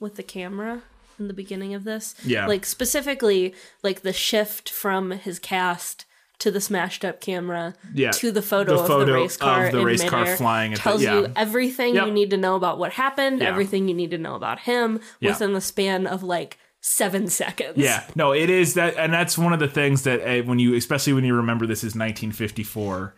[0.00, 0.82] with the camera
[1.18, 2.14] in the beginning of this.
[2.24, 2.46] Yeah.
[2.46, 6.06] Like specifically like the shift from his cast
[6.40, 8.12] to the smashed up camera Yeah.
[8.12, 10.78] to the photo, The of the race car of the in race car flying at
[10.78, 11.18] the- tells yeah.
[11.20, 12.06] you everything Yep.
[12.06, 13.48] you need to know about what happened, Yeah.
[13.48, 17.76] everything you need to know about him within the span of like 7 seconds.
[17.76, 20.74] Yeah, no, it is that, and that's one of the things that uh, when you,
[20.76, 23.14] especially when you remember this is 1954,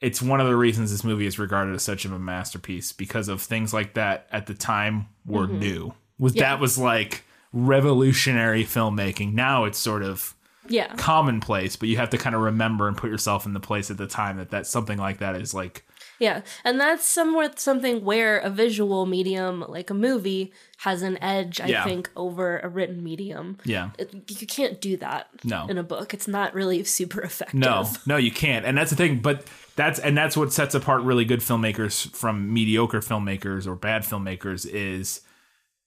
[0.00, 3.28] it's one of the reasons this movie is regarded as such of a masterpiece because
[3.28, 5.92] of things like that at the time were new.
[6.18, 9.32] Was that was like revolutionary filmmaking.
[9.34, 10.33] Now it's sort of
[10.68, 10.94] Yeah.
[10.96, 13.96] commonplace, but you have to kind of remember and put yourself in the place at
[13.98, 15.84] the time that that something like that is like
[16.18, 21.60] Yeah, and that's somewhat something where a visual medium like a movie has an edge,
[21.60, 21.84] I Yeah.
[21.84, 23.58] think, over a written medium.
[23.64, 23.90] yeah.
[23.98, 25.66] It, you can't do that No.
[25.68, 26.14] in a book.
[26.14, 27.58] It's not really super effective.
[27.58, 29.18] No, no, you can't, and that's the thing.
[29.20, 29.44] But
[29.76, 34.66] that's and that's what sets apart really good filmmakers from mediocre filmmakers or bad filmmakers
[34.70, 35.20] is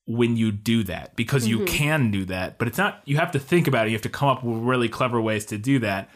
[0.08, 2.58] when you do that because you can do that.
[2.58, 3.01] But it's not.
[3.05, 3.89] You have to think about it.
[3.91, 6.10] You have to come up with really clever ways to do that.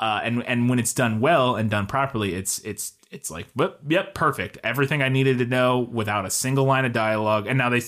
[0.00, 3.78] Uh, and and when it's done well and done properly, it's it's it's like, yep,
[3.88, 4.58] yep, perfect.
[4.62, 7.46] Everything I needed to know without a single line of dialogue.
[7.46, 7.80] And now they,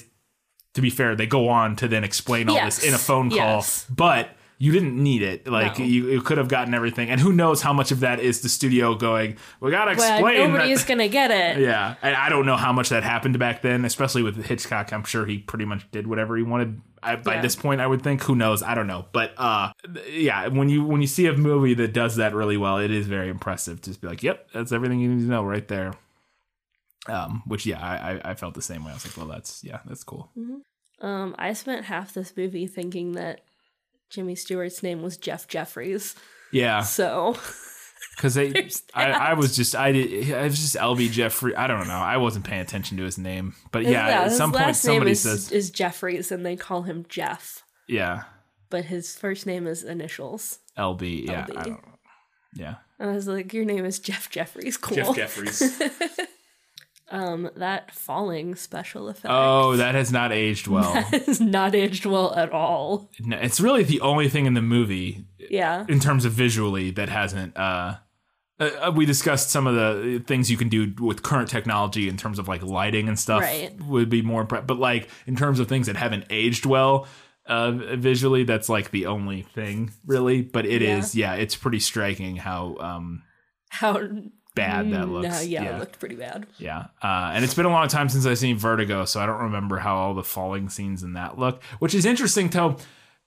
[0.74, 2.76] to be fair, they go on to then explain all Yes.
[2.76, 3.36] this in a phone call.
[3.38, 3.86] Yes.
[3.90, 4.30] But
[4.62, 5.46] you didn't need it.
[5.48, 5.86] Like No.
[5.86, 7.08] you, you could have gotten everything.
[7.08, 10.52] And who knows how much of that is the studio going, we gotta Well, explain
[10.52, 10.88] nobody's that.
[10.96, 11.60] gonna get it.
[11.62, 14.92] Yeah, and I don't know how much that happened back then, especially with Hitchcock.
[14.92, 16.80] I'm sure he pretty much did whatever he wanted.
[17.02, 17.40] I, by Yeah.
[17.40, 18.22] this point, I would think.
[18.24, 18.62] Who knows?
[18.62, 19.06] I don't know.
[19.12, 19.72] But uh,
[20.10, 23.06] yeah, when you when you see a movie that does that really well, it is
[23.06, 23.80] very impressive.
[23.80, 25.94] To just be like, yep, that's everything you need to know right there.
[27.08, 28.90] Um, which yeah, I, I I felt the same way.
[28.90, 30.30] I was like, well, that's yeah, that's cool.
[31.00, 33.40] Um, I spent half this movie thinking that
[34.10, 36.14] Jimmy Stewart's name was Jeff Jeffries.
[36.52, 37.36] Yeah, So
[38.16, 39.10] because I, I.
[39.10, 41.54] I was just I did I was just LB Jeffrey.
[41.54, 41.94] I don't know.
[41.94, 45.52] I wasn't paying attention to his name, but yeah, at some point somebody is, says
[45.52, 48.24] is Jeffries, and they call him Jeff, yeah,
[48.68, 50.58] but his first name is initials.
[50.76, 51.26] LB.
[51.26, 51.56] Yeah, LB.
[51.56, 51.84] I don't.
[52.54, 54.96] Yeah, I was like, "Your name is Jeff Jeffries." Cool.
[54.96, 55.62] Jeff Jeffries.
[57.12, 59.26] Um, that falling special effect.
[59.28, 61.04] oh, that has not aged well.
[61.12, 63.10] is not aged well at all.
[63.20, 65.84] No, it's really the only thing in the movie Yeah.
[65.88, 67.56] in terms of visually that hasn't.
[67.56, 67.96] Uh,
[68.60, 72.38] uh, we discussed some of the things you can do with current technology in terms
[72.38, 73.72] of like lighting and stuff Right.
[73.82, 77.06] would be more, impre- but like in terms of things that haven't aged well
[77.46, 80.42] uh, visually, that's like the only thing really.
[80.42, 81.34] But it is, Yeah.
[81.34, 81.40] yeah.
[81.40, 83.22] it's pretty striking how um,
[83.70, 83.98] How
[84.60, 85.28] bad that Mm, looks.
[85.28, 85.76] No, yeah, yeah.
[85.76, 86.46] it looked pretty bad.
[86.58, 89.42] Yeah, uh, and it's been a long time since I've seen Vertigo, so I don't
[89.42, 91.62] remember how all the falling scenes in that look.
[91.78, 92.76] Which is interesting, to,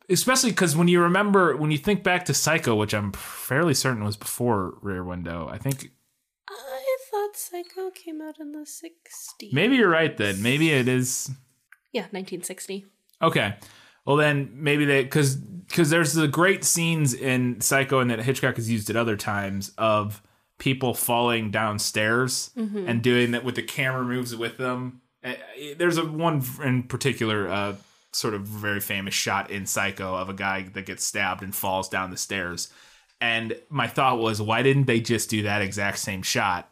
[0.09, 4.03] especially because when you remember, when you think back to Psycho, which I'm fairly certain
[4.03, 5.91] was before Rear Window, I think
[6.49, 9.53] I thought Psycho came out in the 60s.
[9.53, 10.15] maybe you're right.
[10.15, 11.29] Then maybe it is
[11.91, 12.86] Yeah, 1960.
[13.21, 13.55] okay.
[14.05, 18.57] Well, then maybe they because because there's the great scenes in Psycho and that Hitchcock
[18.57, 20.21] has used at other times of
[20.64, 22.51] people falling downstairs
[22.88, 25.01] and doing that with the camera moves with them.
[25.22, 25.34] Uh,
[25.78, 27.76] There's a one in particular uh,
[28.14, 31.89] sort of very famous shot in Psycho of a guy that gets stabbed and falls
[31.89, 32.72] down the stairs.
[33.20, 36.70] And my thought was, why didn't they just do that exact same shot?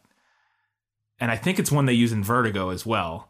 [1.19, 3.27] And I think it's one they use in Vertigo as well.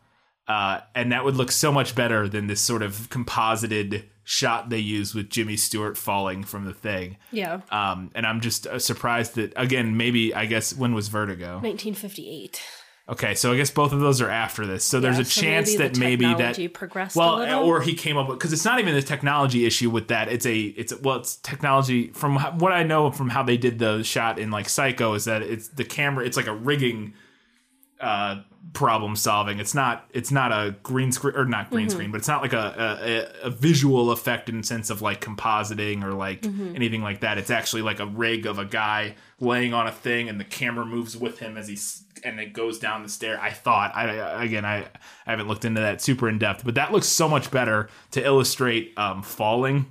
[0.48, 4.80] Uh, and that would look so much better than this sort of composited shot they
[4.80, 7.18] use with Jimmy Stewart falling from the thing.
[7.32, 7.62] Yeah.
[7.72, 11.60] Um, and I'm just uh, surprised that again, maybe I guess when was Vertigo?
[11.60, 12.62] 1958.
[13.10, 14.86] Okay, so I guess both of those are after this.
[14.86, 18.30] So there's a so chance maybe that maybe that progressed well, or he came up
[18.30, 20.30] with because it's not even a technology issue with that.
[20.30, 24.04] It's a it's well, it's technology from what I know from how they did the
[24.04, 26.26] shot in like Psycho is that it's the camera.
[26.26, 27.16] It's like a rigging
[28.00, 28.44] uh,
[28.74, 29.60] problem solving.
[29.60, 32.54] It's not it's not a green screen or not green screen, but it's not like
[32.54, 37.22] a, a a visual effect in the sense of like compositing or like anything like
[37.22, 37.38] that.
[37.38, 40.86] It's actually like a rig of a guy laying on a thing, and the camera
[40.86, 43.40] moves with him as he's and it goes down the stair.
[43.42, 44.78] I thought I again I
[45.26, 48.24] I haven't looked into that super in depth, but that looks so much better to
[48.24, 49.88] illustrate um, falling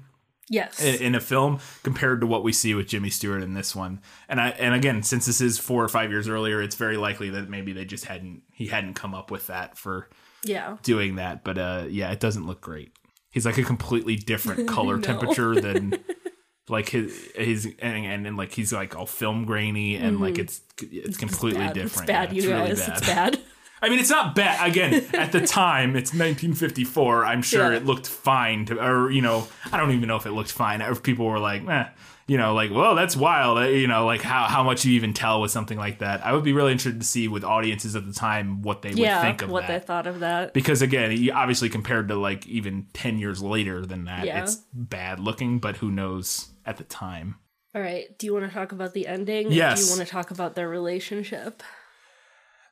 [0.51, 0.83] Yes.
[0.83, 4.01] in, a film compared to what we see with Jimmy Stewart in this one.
[4.29, 7.31] And I and again, since this is four or five years earlier, it's very likely
[7.31, 10.09] that maybe they just hadn't he hadn't come up with that for
[10.45, 10.77] yeah.
[10.83, 11.45] doing that.
[11.45, 12.93] But uh, yeah, it doesn't look great.
[13.31, 15.95] He's like a completely different color temperature than
[16.69, 20.63] like his his and, and, and like he's like all film grainy and like it's
[20.83, 21.75] it's completely Bad.
[21.75, 22.09] different.
[22.11, 22.89] It's bad, Yeah, you really guys.
[22.89, 23.41] It's bad.
[23.83, 24.69] I mean, it's not bad.
[24.71, 27.25] Again, at the time, it's 1954.
[27.25, 27.79] I'm sure Yeah.
[27.79, 30.81] it looked fine to, or you know, I don't even know if it looked fine.
[30.81, 31.87] If people were like, eh,
[32.27, 33.59] you know, like, well, that's wild.
[33.59, 36.25] Uh, You know, like how how much you even tell with something like that.
[36.25, 38.97] I would be really interested to see with audiences at the time what they would
[38.99, 40.53] think of that, What they thought of that.
[40.55, 44.43] Because again, obviously compared to like even 10 years later than that, Yeah.
[44.43, 45.59] it's bad looking.
[45.59, 47.37] But who knows at the time?
[47.75, 48.17] All right.
[48.19, 49.51] Do you want to talk about the ending?
[49.53, 49.79] Yes.
[49.81, 51.63] Do you want to talk about their relationship?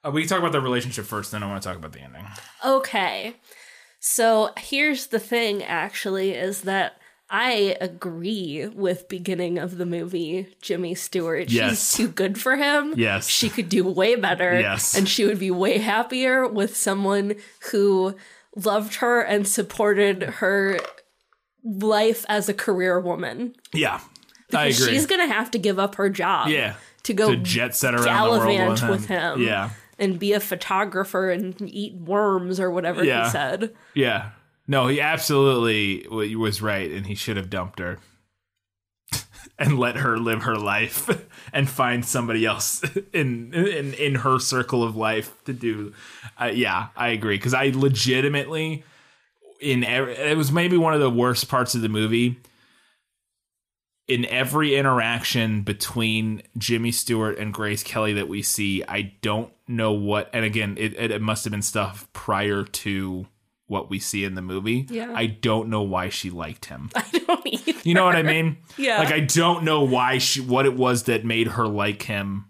[0.04, 2.00] Uh, we can talk about the relationship first, then I want to talk about the
[2.00, 2.24] ending.
[2.64, 3.34] Okay.
[4.00, 10.94] So here's the thing actually is that I agree with beginning of the movie Jimmy
[10.94, 11.50] Stewart.
[11.50, 11.70] Yes.
[11.70, 12.94] She's too good for him.
[12.96, 13.28] Yes.
[13.28, 14.58] She could do way better.
[14.58, 14.96] Yes.
[14.96, 17.34] And she would be way happier with someone
[17.72, 18.14] who
[18.56, 20.78] loved her and supported her
[21.64, 23.54] life as a career woman.
[23.74, 24.00] Yeah,
[24.54, 24.94] I Because agree.
[24.94, 26.48] She's gonna have to give up her job.
[26.48, 28.04] yeah, To go to jet set around
[28.40, 29.40] the world with with him.
[29.40, 29.42] him.
[29.42, 29.70] Yeah.
[29.98, 33.24] And be a photographer and eat worms or whatever Yeah.
[33.24, 33.74] he said.
[33.94, 34.30] Yeah.
[34.66, 37.98] No, he absolutely was right, and he should have dumped her
[39.58, 41.08] and let her live her life
[41.52, 42.82] and find somebody else
[43.12, 45.92] in in in her circle of life to do.
[46.40, 48.84] Uh, yeah, I agree because I legitimately
[49.60, 52.38] in every, it was maybe one of the worst parts of the movie.
[54.06, 59.92] In every interaction between Jimmy Stewart and Grace Kelly that we see, I don't know
[59.92, 60.30] what.
[60.32, 63.26] And again, it, it, it must have been stuff prior to
[63.66, 64.86] what we see in the movie.
[64.88, 65.12] Yeah.
[65.14, 66.90] I don't know why she liked him.
[66.96, 67.78] I don't either.
[67.84, 68.58] You know what I mean?
[68.78, 68.98] Yeah.
[68.98, 72.44] Like I don't know why she what it was that made her like him.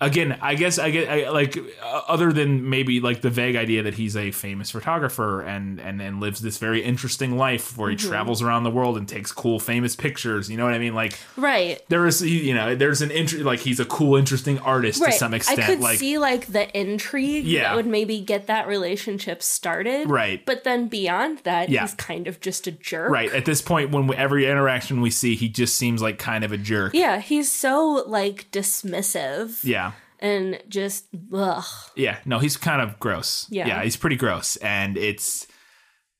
[0.00, 3.82] Again, I guess I get I, like uh, other than maybe like the vague idea
[3.82, 7.96] that he's a famous photographer and and and lives this very interesting life where he
[7.96, 8.08] Mm-hmm.
[8.08, 10.48] travels around the world and takes cool famous pictures.
[10.48, 10.94] You know what I mean?
[10.94, 11.82] Like Right.
[11.88, 15.10] there is you know there's an interest like he's a cool interesting artist Right.
[15.14, 15.58] to some extent.
[15.58, 17.64] I could like see like the intrigue Yeah.
[17.64, 20.08] that would maybe get that relationship started.
[20.08, 20.46] Right.
[20.46, 21.80] But then beyond that, Yeah.
[21.80, 23.10] he's kind of just a jerk.
[23.10, 26.44] right at this point when we, every interaction we see, he just seems like kind
[26.44, 26.94] of a jerk.
[26.94, 29.87] Yeah, he's so like dismissive Yeah.
[30.20, 31.64] And just ugh.
[31.96, 33.46] Yeah, no, he's kind of gross.
[33.50, 33.66] Yeah.
[33.66, 35.46] yeah, he's pretty gross, and it's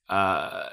[0.08, 0.68] uh,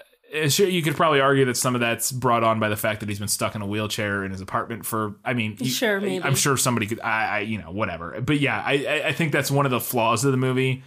[0.48, 3.10] sure you could probably argue that some of that's brought on by the fact that
[3.10, 5.16] he's been stuck in a wheelchair in his apartment for.
[5.26, 6.24] I mean, you- Sure, maybe.
[6.24, 7.00] I'm sure somebody could.
[7.02, 8.20] I, I, you know, whatever.
[8.22, 10.84] But yeah, I, I- I think that's one of the flaws of the movie.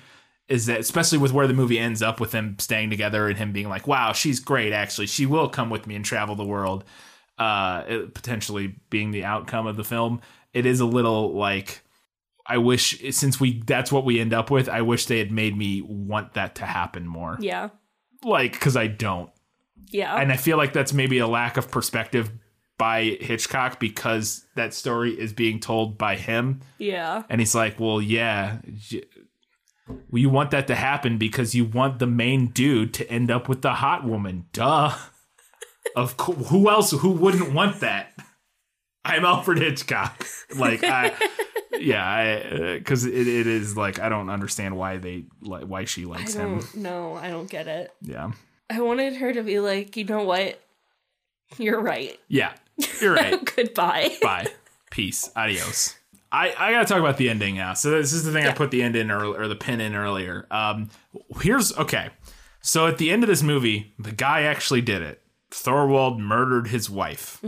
[0.49, 3.53] Is that especially with where the movie ends up with them staying together and him
[3.53, 4.73] being like, "Wow, she's great.
[4.73, 6.85] Actually, she will come with me and travel the world."
[7.39, 7.83] Uh,
[8.15, 10.21] potentially being the outcome of the film,
[10.55, 11.83] it is a little like
[12.49, 15.57] I wish since we that's what we end up with, I wish they had made
[15.57, 17.37] me want that to happen more.
[17.41, 17.71] Yeah.
[18.25, 19.31] Like cuz I don't.
[19.91, 20.17] Yeah.
[20.17, 22.31] And I feel like that's maybe a lack of perspective
[22.79, 27.25] by Hitchcock because that story is being told by him yeah.
[27.29, 28.59] and he's like, "Well, yeah,
[30.13, 33.63] you want that to happen because you want the main dude to end up with
[33.63, 34.47] the hot woman.
[34.53, 34.95] Duh.
[35.97, 38.13] Of co- who else who wouldn't want that?
[39.05, 40.27] I'm Alfred Hitchcock.
[40.55, 41.15] Like I
[41.81, 46.05] yeah, I cuz it, it is like I don't understand why they like why she
[46.05, 46.59] I likes him.
[46.61, 47.15] don't know.
[47.15, 47.93] I don't get it.
[48.03, 48.33] Yeah.
[48.71, 50.61] I wanted her to be like, you know what?
[51.57, 52.19] You're right.
[52.29, 52.53] Yeah.
[53.01, 53.43] You're right.
[53.57, 54.17] Goodbye.
[54.21, 54.49] Bye.
[54.91, 55.31] Peace.
[55.35, 55.95] Adios.
[56.31, 57.73] I, I gotta talk about the ending now.
[57.73, 60.47] So this is the thing I put the end in or the pin in earlier.
[60.51, 60.91] Um,
[61.41, 62.11] here's okay.
[62.61, 65.23] So at the end of this movie, the guy actually did it.
[65.51, 67.41] Thorwald murdered his wife,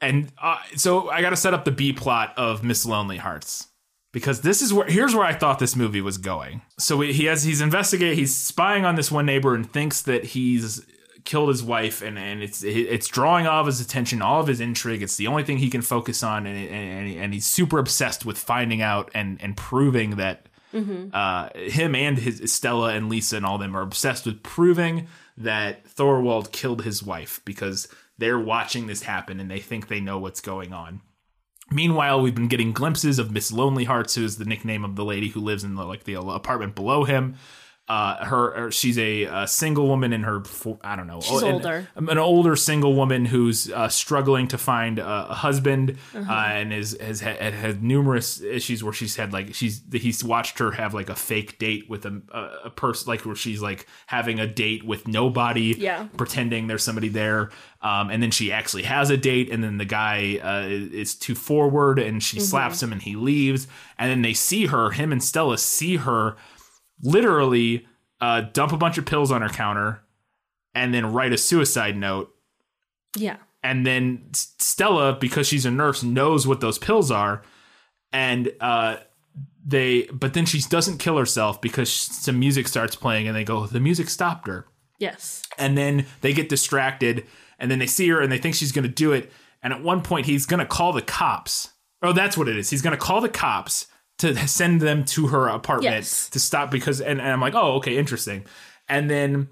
[0.00, 3.68] and uh, so I got to set up the B plot of Miss Lonely Hearts
[4.12, 6.62] because this is where here's where I thought this movie was going.
[6.78, 10.84] So he has he's investigating, he's spying on this one neighbor and thinks that he's
[11.24, 14.60] killed his wife, and and it's it's drawing all of his attention, all of his
[14.60, 15.02] intrigue.
[15.02, 18.38] It's the only thing he can focus on, and and, and he's super obsessed with
[18.38, 20.46] finding out and and proving that.
[20.72, 25.84] Uh, him and his Stella and Lisa and all them are obsessed with proving that
[25.84, 27.88] Thorwald killed his wife because
[28.20, 31.00] they're watching this happen and they think they know what's going on
[31.72, 35.04] Meanwhile, we've been getting glimpses of Miss Lonely Hearts, who is the nickname of the
[35.04, 37.36] lady who lives in the like the apartment below him.
[37.90, 40.40] Uh, her, she's a, uh single woman in her
[40.84, 41.88] I don't know She's an- older.
[41.96, 46.32] an older single woman who's uh, struggling to find a, a husband Uh-huh.
[46.32, 50.58] uh, and is has had, had numerous issues where she's had like she's he's watched
[50.60, 53.86] her have like a fake date with a a, a person like where she's like
[54.06, 56.06] having a date with nobody Yeah.
[56.16, 57.50] pretending there's somebody there
[57.82, 61.34] um, and then she actually has a date and then the guy uh, is too
[61.34, 63.66] forward and she slaps him and he leaves
[63.98, 66.36] and then they see her him and Stella see her
[67.02, 67.86] literally
[68.20, 70.02] uh, dump a bunch of pills on her counter
[70.74, 72.34] and then write a suicide note
[73.16, 73.36] Yeah.
[73.62, 77.42] and then Stella, because she's a nurse, knows what those pills are,
[78.12, 78.96] and uh,
[79.64, 80.02] they.
[80.12, 83.80] But then she doesn't kill herself because some music starts playing, and they go, "The
[83.80, 84.66] music stopped her."
[84.98, 85.42] Yes.
[85.58, 87.26] And then they get distracted,
[87.58, 89.30] and then they see her, and they think she's going to do it.
[89.62, 91.70] And at one point, he's going to call the cops.
[92.02, 92.70] Oh, that's what it is.
[92.70, 93.86] He's going to call the cops
[94.20, 96.28] to send them to her apartment Yes.
[96.30, 97.00] to stop because.
[97.00, 98.44] And, and I'm like, oh, okay, interesting.
[98.88, 99.48] And then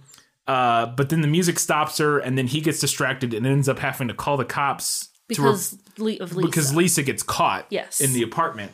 [0.47, 3.79] uh, but then the music stops her, and then he gets distracted and ends up
[3.81, 6.37] having to call the cops to her- Because of Lisa.
[6.41, 8.01] because Lisa gets caught Yes.
[8.01, 8.73] in the apartment.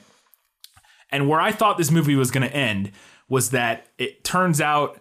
[1.11, 2.93] And where I thought this movie was going to end
[3.29, 5.01] was that it turns out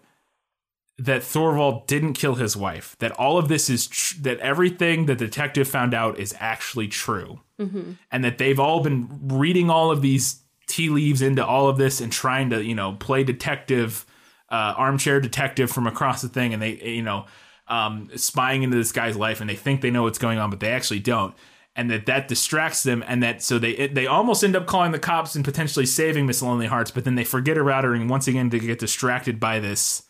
[0.99, 2.95] that Thorwald didn't kill his wife.
[2.99, 7.39] That all of this is tr- that everything the detective found out is actually true,
[7.59, 10.39] and that they've all been reading all of these
[10.73, 14.05] tea leaves into all of this and trying to you know play detective,
[14.49, 17.25] uh, armchair detective from across the thing, and they you know
[17.67, 20.59] um, spying into this guy's life, and they think they know what's going on, but
[20.59, 21.35] they actually don't.
[21.75, 24.99] And that that distracts them, and that so they they almost end up calling the
[24.99, 28.27] cops and potentially saving Miss Lonely Hearts, but then they forget about her, and once
[28.27, 30.03] again they get distracted by this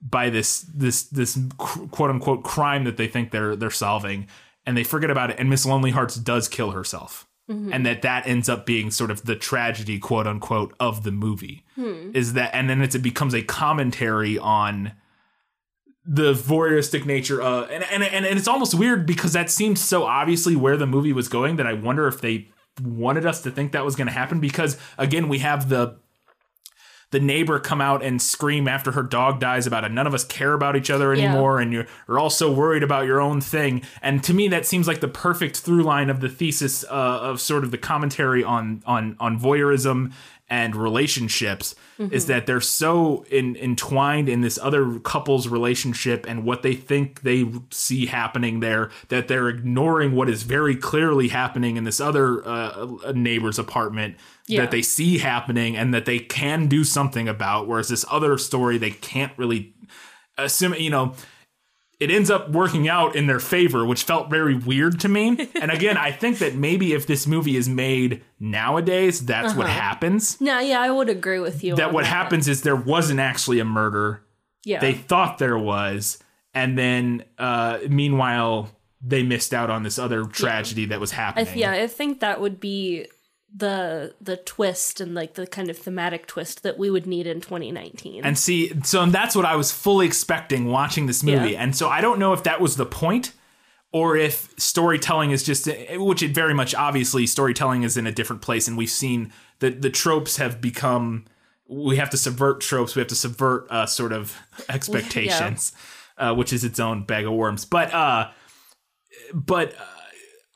[0.00, 4.28] by this this this quote unquote crime that they think they're they're solving.
[4.66, 8.26] And they forget about it and Miss Lonely Hearts does kill herself and that that
[8.28, 11.64] ends up being sort of the tragedy quote unquote of the movie.
[12.14, 14.92] Is that and then it's, it becomes a commentary on
[16.06, 20.04] the voyeuristic nature uh and, and and and it's almost weird because that seems so
[20.04, 22.48] obviously where the movie was going that I wonder if they
[22.82, 25.98] wanted us to think that was going to happen because again we have the
[27.10, 29.90] the neighbor come out and scream after her dog dies about it.
[29.90, 31.24] None of us care about each other Yeah.
[31.24, 33.82] anymore, and you're, you're all so worried about your own thing.
[34.00, 37.40] And to me, that seems like the perfect through line of the thesis uh, of
[37.40, 40.12] sort of the commentary on on on voyeurism
[40.50, 41.74] and relationships
[42.10, 47.20] is that they're so in, entwined in this other couple's relationship and what they think
[47.22, 52.42] they see happening there that they're ignoring what is very clearly happening in this other
[52.48, 54.62] uh, neighbor's apartment Yeah.
[54.62, 58.78] that they see happening and that they can do something about whereas this other story
[58.78, 59.74] they can't really
[60.38, 61.14] assume you know
[62.00, 65.48] it ends up working out in their favor which felt very weird to me.
[65.60, 70.40] And again i think that maybe if this movie is made nowadays that's what happens.
[70.40, 71.76] No, yeah, I would agree with you.
[71.76, 74.22] that what happens is there wasn't actually a murder.
[74.64, 74.80] Yeah.
[74.80, 76.18] they thought there was
[76.54, 78.70] and then uh meanwhile
[79.02, 81.46] they missed out on this other tragedy that was I happening.
[81.46, 83.06] th- yeah, I think that would be
[83.54, 87.40] the the twist and like the kind of thematic twist that we would need in
[87.40, 88.24] 2019.
[88.24, 91.52] And see, so that's what I was fully expecting watching this movie.
[91.52, 91.62] Yeah.
[91.62, 93.32] And so I don't know if that was the point
[93.92, 98.40] or if storytelling is just, which it very much obviously storytelling is in a different
[98.40, 98.68] place.
[98.68, 101.26] And we've seen that the tropes have become,
[101.68, 104.36] we have to subvert tropes, we have to subvert uh, sort of
[104.68, 105.72] expectations,
[106.18, 107.64] uh, which is its own bag of worms.
[107.64, 108.30] But, uh,
[109.34, 109.84] but uh,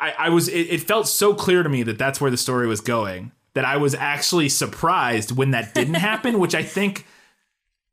[0.00, 2.66] I, I was it, it felt so clear to me that that's where the story
[2.66, 7.06] was going that I was actually surprised when that didn't happen, which I think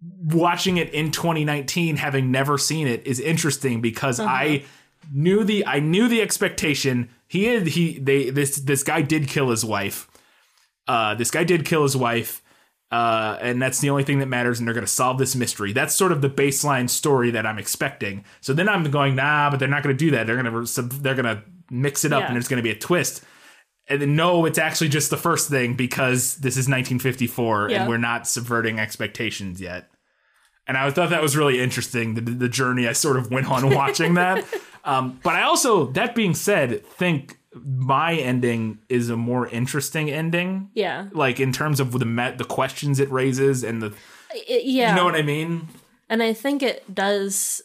[0.02, 4.64] watching it in 2019 having never seen it is interesting because I
[5.14, 7.10] knew the I knew the expectation.
[7.28, 10.10] He had he they this this guy did kill his wife.
[10.88, 12.42] Uh this guy did kill his wife
[12.90, 15.72] uh and that's the only thing that matters and they're going to solve this mystery.
[15.72, 18.26] That's sort of the baseline story that I'm expecting.
[18.42, 20.26] So then I'm going nah but they're not going to do that.
[20.26, 22.28] They're going to they're going to mix it up Yeah.
[22.28, 23.24] and there's going to be a twist
[23.88, 27.80] and then no it's actually just the first thing because this is 1954 Yeah.
[27.82, 29.90] and we're not subverting expectations yet
[30.68, 33.70] and I thought that was really interesting the, the journey I sort of went on
[33.74, 34.46] watching that.
[34.86, 40.70] Um, but I also, that being said, think my ending is a more interesting ending.
[40.76, 41.08] yeah.
[41.14, 43.94] Like in terms of the met the questions it raises and the
[44.34, 44.92] It- yeah.
[44.92, 45.68] you know what I mean?
[46.10, 47.62] and I think it does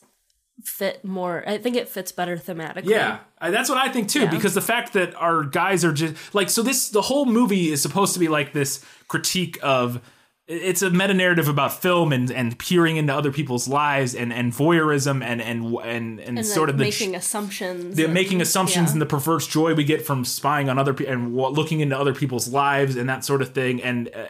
[0.65, 1.45] fit more.
[1.47, 2.87] I think it fits better thematically.
[2.91, 4.20] Yeah, that's what I think too.
[4.22, 4.30] Yeah.
[4.30, 7.82] Because the fact that our guys are just like so, this the whole movie is
[7.82, 10.00] supposed to be like this critique of
[10.48, 14.52] it's a meta narrative about film and and peering into other people's lives and and
[14.52, 17.96] voyeurism and and and and, And sort of the making assumptions.
[17.96, 18.92] the making assumptions yeah.
[18.92, 22.14] and the perverse joy we get from spying on other people and looking into other
[22.14, 24.26] people's lives and that sort of thing and uh,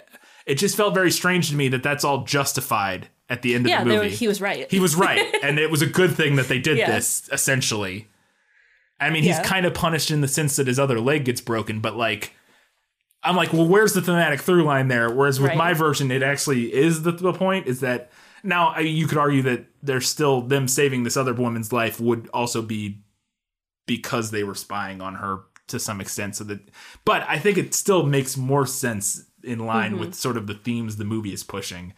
[0.46, 3.78] it just felt very strange to me that that's all justified at the end of
[3.78, 4.70] the movie were, he was right.
[4.70, 6.92] he was right and it was a good thing that they did Yeah.
[6.92, 8.06] this essentially
[9.01, 9.43] i mean he's Yeah.
[9.43, 12.32] kind of punished in the sense that his other leg gets broken but like
[13.23, 15.59] i'm like well where's the thematic through line there whereas with Right.
[15.59, 18.10] my version it actually is the, the point is that
[18.43, 22.28] now I, you could argue that there's still them saving this other woman's life would
[22.32, 23.02] also be
[23.86, 26.60] because they were spying on her to some extent so that
[27.05, 30.01] but i think it still makes more sense in line Mm-hmm.
[30.01, 31.93] with sort of the themes the movie is pushing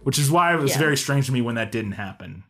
[0.00, 0.78] which is why it was Yeah.
[0.78, 2.44] very strange to me when that didn't happen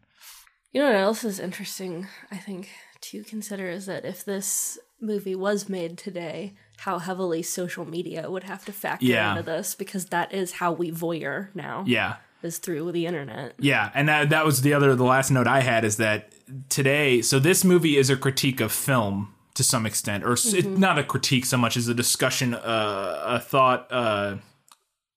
[0.72, 2.68] You know what else is interesting, I think,
[3.10, 8.44] to consider is that if this movie was made today, how heavily social media would
[8.44, 9.30] have to factor Yeah.
[9.32, 11.84] into this because that is how we voyeur now.
[11.86, 13.54] yeah Is through the internet.
[13.58, 16.32] Yeah, and that that was the other the last note I had is that
[16.68, 17.22] today.
[17.22, 21.02] So this movie is a critique of film to some extent, or it's not a
[21.04, 24.36] critique so much as a discussion, uh, a thought uh,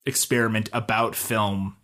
[0.06, 1.76] experiment about film,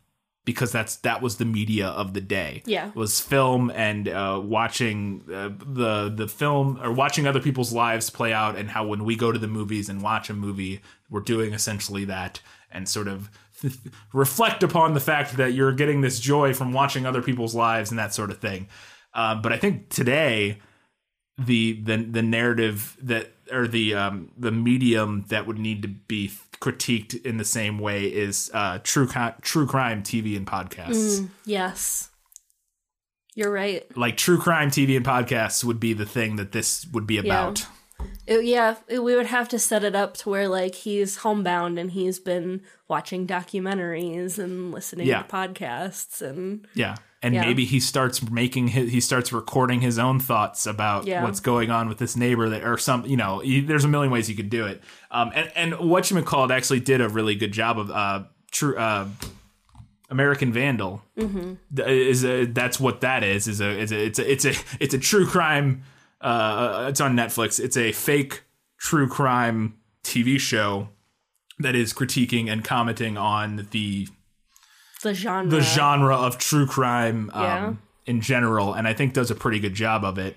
[0.46, 2.62] because that's that was the media of the day.
[2.66, 2.92] Yeah.
[2.94, 8.32] was film and uh, watching uh, the the film or watching other people's lives play
[8.32, 11.54] out, and how when we go to the movies and watch a movie, we're doing
[11.54, 12.40] essentially that,
[12.72, 13.30] and sort of
[14.14, 18.00] reflect upon the fact that you're getting this joy from watching other people's lives and
[18.00, 18.68] that sort of thing.
[19.14, 20.60] Uh, but I think today
[21.38, 26.28] the the the narrative that or the um the medium that would need to be
[26.66, 29.08] critiqued in the same way is uh true
[29.42, 31.28] true crime TV and podcasts.
[31.46, 32.10] Yes.
[33.36, 33.86] You're right.
[33.98, 37.66] Like true crime TV and podcasts would be the thing that this would be about.
[38.28, 41.78] It- yeah, it- we would have to set it up to where like he's homebound
[41.78, 45.24] and he's been watching documentaries and listening Yeah.
[45.24, 46.96] to podcasts and Yeah.
[47.26, 47.42] And Yeah.
[47.46, 51.24] maybe he starts making his, he starts recording his own thoughts about Yeah.
[51.24, 54.30] what's going on with this neighbor that, or some, you know, there's a million ways
[54.30, 54.84] you could do it.
[55.10, 58.78] Um, and, and what you called actually did a really good job of, uh, true,
[58.78, 59.08] uh,
[60.12, 61.54] American Vandal Mm-hmm.
[61.90, 64.94] Is a, that's what that is, is a, is a, it's a, it's a, it's
[64.94, 65.82] a true crime.
[66.22, 67.60] Uh, it's on Netflix.
[67.60, 68.44] It's a fake
[68.78, 70.90] true crime TV show
[71.58, 74.08] that is critiquing and commenting on the
[75.06, 75.50] the genre.
[75.50, 77.74] the genre of true crime um, Yeah.
[78.06, 80.36] in general, and I think does a pretty good job of it.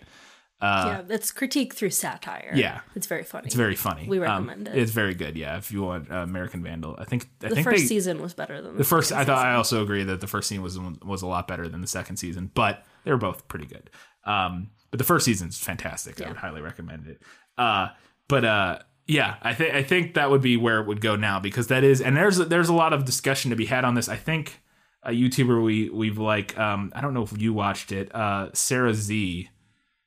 [0.60, 2.52] yeah, it's critique through satire.
[2.54, 2.80] Yeah.
[2.96, 3.46] it's very funny.
[3.46, 4.06] It's very funny.
[4.08, 4.76] We Um, recommend it.
[4.76, 5.36] It's very good.
[5.36, 8.20] Yeah, if you want uh, American Vandal, I think I the think first they, season
[8.20, 9.08] was better than the, the first.
[9.10, 11.68] second I thought I also agree that the first season was was a lot better
[11.68, 13.90] than the second season, but they were both pretty good.
[14.24, 16.20] Um, but the first season's fantastic.
[16.20, 17.22] I would highly recommend it.
[17.56, 17.88] Uh,
[18.26, 18.78] but uh,
[19.09, 21.82] yeah, I think I think that would be where it would go now because that
[21.82, 24.09] is, and there's there's a lot of discussion to be had on this.
[24.09, 24.60] I think
[25.02, 28.14] a YouTuber we we've like um, I don't know if you watched it.
[28.14, 29.48] Uh, Sarah Z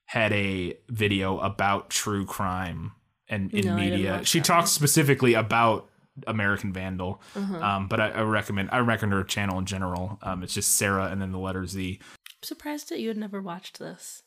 [0.06, 2.92] had a video about true crime
[3.28, 4.22] and in No, media.
[4.24, 5.90] She talks specifically about
[6.28, 7.58] American Vandal, Uh-huh.
[7.62, 10.20] um, but I, I recommend I recommend her channel in general.
[10.22, 12.00] Um, it's just Sarah and then the letter Z.
[12.02, 14.24] I'm surprised that you had never watched this.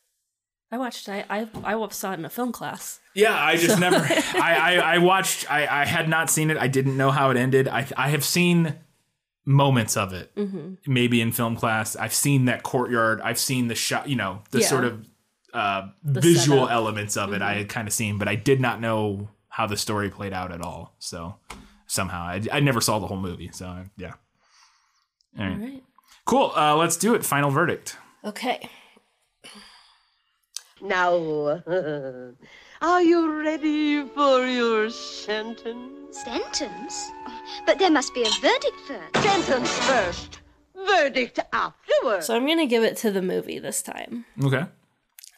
[0.71, 1.07] I watched.
[1.09, 2.99] I I I saw it in a film class.
[3.13, 3.97] Yeah, I just never.
[4.35, 5.49] I, I I watched.
[5.49, 6.57] I I had not seen it.
[6.57, 7.67] I didn't know how it ended.
[7.67, 8.75] I I have seen
[9.45, 10.73] moments of it, Mm-hmm.
[10.91, 11.95] maybe in film class.
[11.95, 13.21] I've seen that courtyard.
[13.21, 14.09] I've seen the shot.
[14.09, 14.67] You know, the Yeah.
[14.67, 15.05] sort of
[15.53, 16.71] uh, visual setup.
[16.71, 17.41] elements of it.
[17.41, 20.51] I had kind of seen, but I did not know how the story played out
[20.51, 20.95] at all.
[20.99, 21.35] So
[21.87, 23.51] somehow I I never saw the whole movie.
[23.53, 24.13] So yeah.
[25.39, 25.53] All right.
[25.53, 25.83] All right.
[26.25, 26.51] Cool.
[26.55, 27.23] Uh, let's do it.
[27.23, 27.97] Final verdict.
[28.23, 28.67] Okay.
[30.85, 31.63] Now,
[32.81, 36.15] are you ready for your sentence?
[36.23, 37.11] Sentence?
[37.65, 39.15] But there must be a verdict first.
[39.25, 40.39] Sentence first,
[40.75, 42.27] verdict afterwards.
[42.27, 44.25] So I'm gonna give it to the movie this time.
[44.43, 44.65] Okay.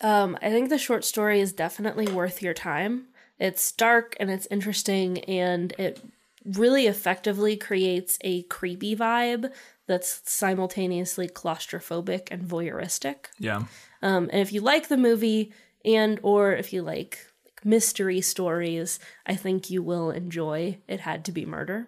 [0.02, 3.06] Um, I think the short story is definitely worth your time.
[3.40, 6.02] It's dark and it's interesting, and it
[6.44, 9.52] really effectively creates a creepy vibe
[9.86, 13.28] that's simultaneously claustrophobic and voyeuristic.
[13.40, 13.64] Yeah.
[14.02, 15.54] Um, and if you like the movie
[15.86, 21.26] and or if you like, like mystery stories, I think you will enjoy It Had
[21.26, 21.88] to Be Murder.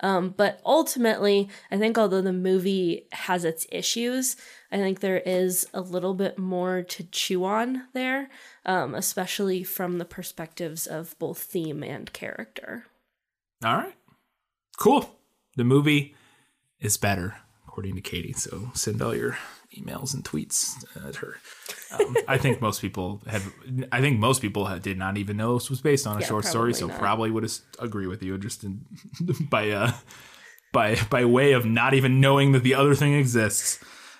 [0.00, 4.36] Um, but ultimately, I think although the movie has its issues,
[4.70, 8.28] I think there is a little bit more to chew on there,
[8.66, 12.84] um, especially from the perspectives of both theme and character.
[13.64, 13.94] All right.
[14.76, 15.18] Cool.
[15.56, 16.14] The movie
[16.78, 17.36] is better,
[17.66, 18.34] according to Katie.
[18.34, 19.38] So send all your
[19.76, 20.74] emails and tweets
[21.08, 21.36] at her.
[21.92, 23.42] Um, I think most people had.
[23.92, 26.26] I think most people had, did not even know this was based on a Yeah,
[26.26, 27.00] short story, so probably not.
[27.00, 28.84] probably would agree with you just in,
[29.50, 29.92] by uh,
[30.72, 33.78] by by way of not even knowing that the other thing exists.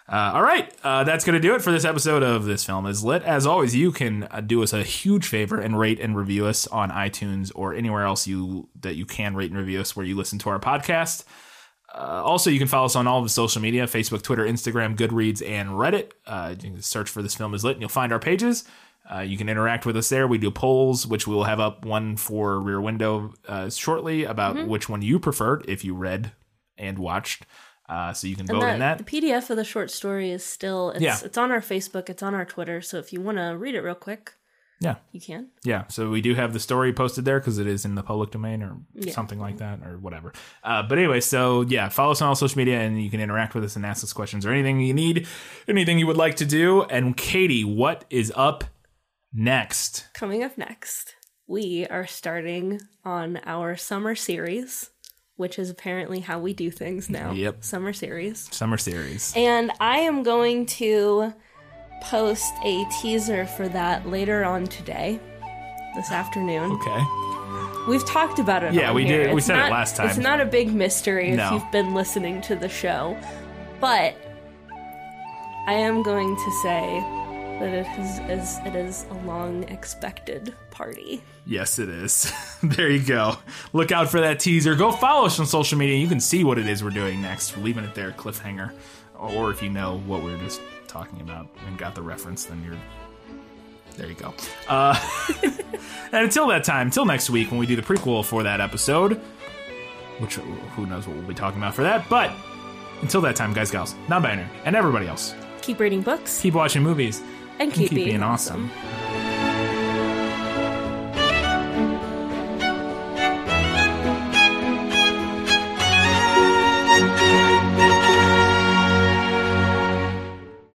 [0.08, 2.86] Uh, all right, uh, that's going to do it for this episode of This Film
[2.86, 3.24] Is Lit.
[3.24, 6.68] As always, you can uh, do us a huge favor and rate and review us
[6.68, 10.14] on iTunes or anywhere else you that you can rate and review us where you
[10.14, 11.24] listen to our podcast.
[11.94, 14.96] Uh, also, you can follow us on all of the social media Facebook, Twitter, Instagram,
[14.96, 16.10] Goodreads, and Reddit.
[16.26, 18.64] Uh, you can search for This Film Is Lit and you'll find our pages.
[19.08, 20.26] Uh, you can interact with us there.
[20.26, 24.56] We do polls, which we will have up one for Rear Window uh, shortly about
[24.56, 24.66] Mhm.
[24.66, 26.32] which one you preferred if you read
[26.76, 27.46] and watched.
[27.88, 28.98] Uh, so you can And vote the, in that.
[28.98, 31.18] the PDF of the short story is still it's, Yeah.
[31.22, 32.82] it's on our Facebook, it's on our Twitter.
[32.82, 34.34] So if you want to read it real quick,
[34.80, 34.96] Yeah.
[35.12, 35.48] you can.
[35.64, 38.30] Yeah, so we do have the story posted there because it is in the public
[38.30, 39.12] domain or Yeah.
[39.12, 40.32] something like that or whatever.
[40.62, 43.54] Uh, but anyway, so yeah, follow us on all social media and you can interact
[43.54, 45.26] with us and ask us questions or anything you need,
[45.66, 46.82] anything you would like to do.
[46.82, 48.64] And Katie, what is up
[49.32, 50.08] next?
[50.14, 51.14] Coming up next,
[51.46, 54.90] we are starting on our summer series,
[55.36, 57.32] which is apparently how we do things now.
[57.32, 57.64] Yep.
[57.64, 58.48] Summer series.
[58.54, 59.32] Summer series.
[59.36, 61.32] And I am going to
[62.00, 65.18] post a teaser for that later on today,
[65.94, 66.72] this afternoon.
[66.72, 67.04] Okay.
[67.88, 68.74] We've talked about it.
[68.74, 69.24] Yeah, we here.
[69.24, 70.08] did- we It's said it last time.
[70.08, 71.52] It's not a big mystery if No.
[71.54, 73.16] you've been listening to the show,
[73.80, 74.16] but
[75.68, 77.00] I am going to say
[77.60, 81.22] that it is, is it is a long expected party.
[81.46, 82.32] Yes, it is.
[82.62, 83.36] there you go.
[83.72, 84.74] Look out for that teaser.
[84.74, 85.96] Go follow us on social media.
[85.96, 87.56] You can see what it is we're doing next.
[87.56, 88.72] We're leaving it there, cliffhanger.
[89.18, 90.60] Or if you know what we are just
[90.96, 92.78] talking about and got the reference, then you're.
[93.96, 94.34] There you go.
[94.68, 94.94] Uh,
[96.12, 99.20] and until that time, until next week when we do the prequel for that episode,
[100.18, 102.08] which who knows what we'll be talking about for that.
[102.08, 102.30] But
[103.02, 106.82] until that time, guys, gals, non binary, and everybody else, Keep reading books keep watching
[106.82, 107.20] movies
[107.58, 108.70] and keep, being, awesome.
[108.70, 109.15] awesome.